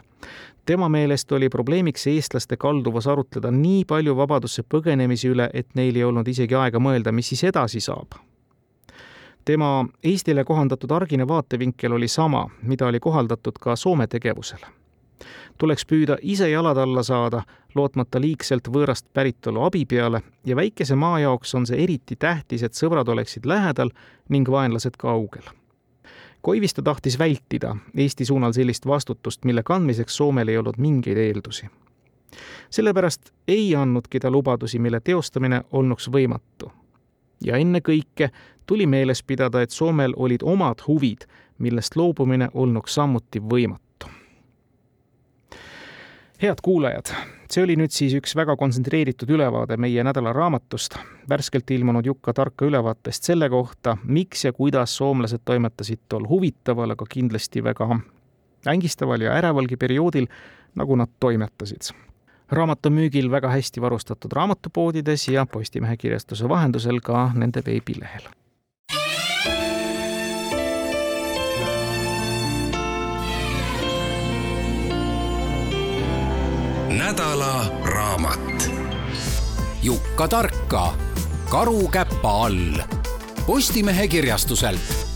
[0.66, 6.04] tema meelest oli probleemiks eestlaste kalduvus arutleda nii palju vabadusse põgenemise üle, et neil ei
[6.04, 8.20] olnud isegi aega mõelda, mis siis edasi saab
[9.46, 14.81] tema Eestile kohandatud argine vaatevinkel oli sama, mida oli kohaldatud ka Soome tegevusele
[15.58, 17.44] tuleks püüda ise jalad alla saada,
[17.76, 22.74] lootmata liigselt võõrast päritolu abi peale ja väikese maa jaoks on see eriti tähtis, et
[22.74, 23.92] sõbrad oleksid lähedal
[24.30, 25.44] ning vaenlased kaugel.
[26.42, 31.70] Koivisto tahtis vältida Eesti suunal sellist vastutust, mille kandmiseks Soomel ei olnud mingeid eeldusi.
[32.70, 36.72] sellepärast ei andnudki ta lubadusi, mille teostamine olnuks võimatu.
[37.44, 38.30] ja ennekõike
[38.66, 41.22] tuli meeles pidada, et Soomel olid omad huvid,
[41.58, 43.91] millest loobumine olnuks samuti võimatu
[46.42, 47.06] head kuulajad,
[47.52, 50.96] see oli nüüd siis üks väga kontsentreeritud ülevaade meie nädala raamatust,
[51.30, 57.06] värskelt ilmunud Jukka Tarka ülevaatest selle kohta, miks ja kuidas soomlased toimetasid tol huvitaval, aga
[57.10, 58.00] kindlasti väga
[58.74, 60.28] ängistaval ja ärevalgi perioodil,
[60.76, 61.94] nagu nad toimetasid.
[62.52, 68.41] raamat on müügil väga hästi varustatud raamatupoodides ja Postimehe kirjastuse vahendusel ka nende veebilehel
[76.98, 78.72] nädala raamat.
[79.84, 80.94] Jukka Tarka
[81.50, 82.82] Karu käpa all
[83.46, 85.11] Postimehe kirjastuselt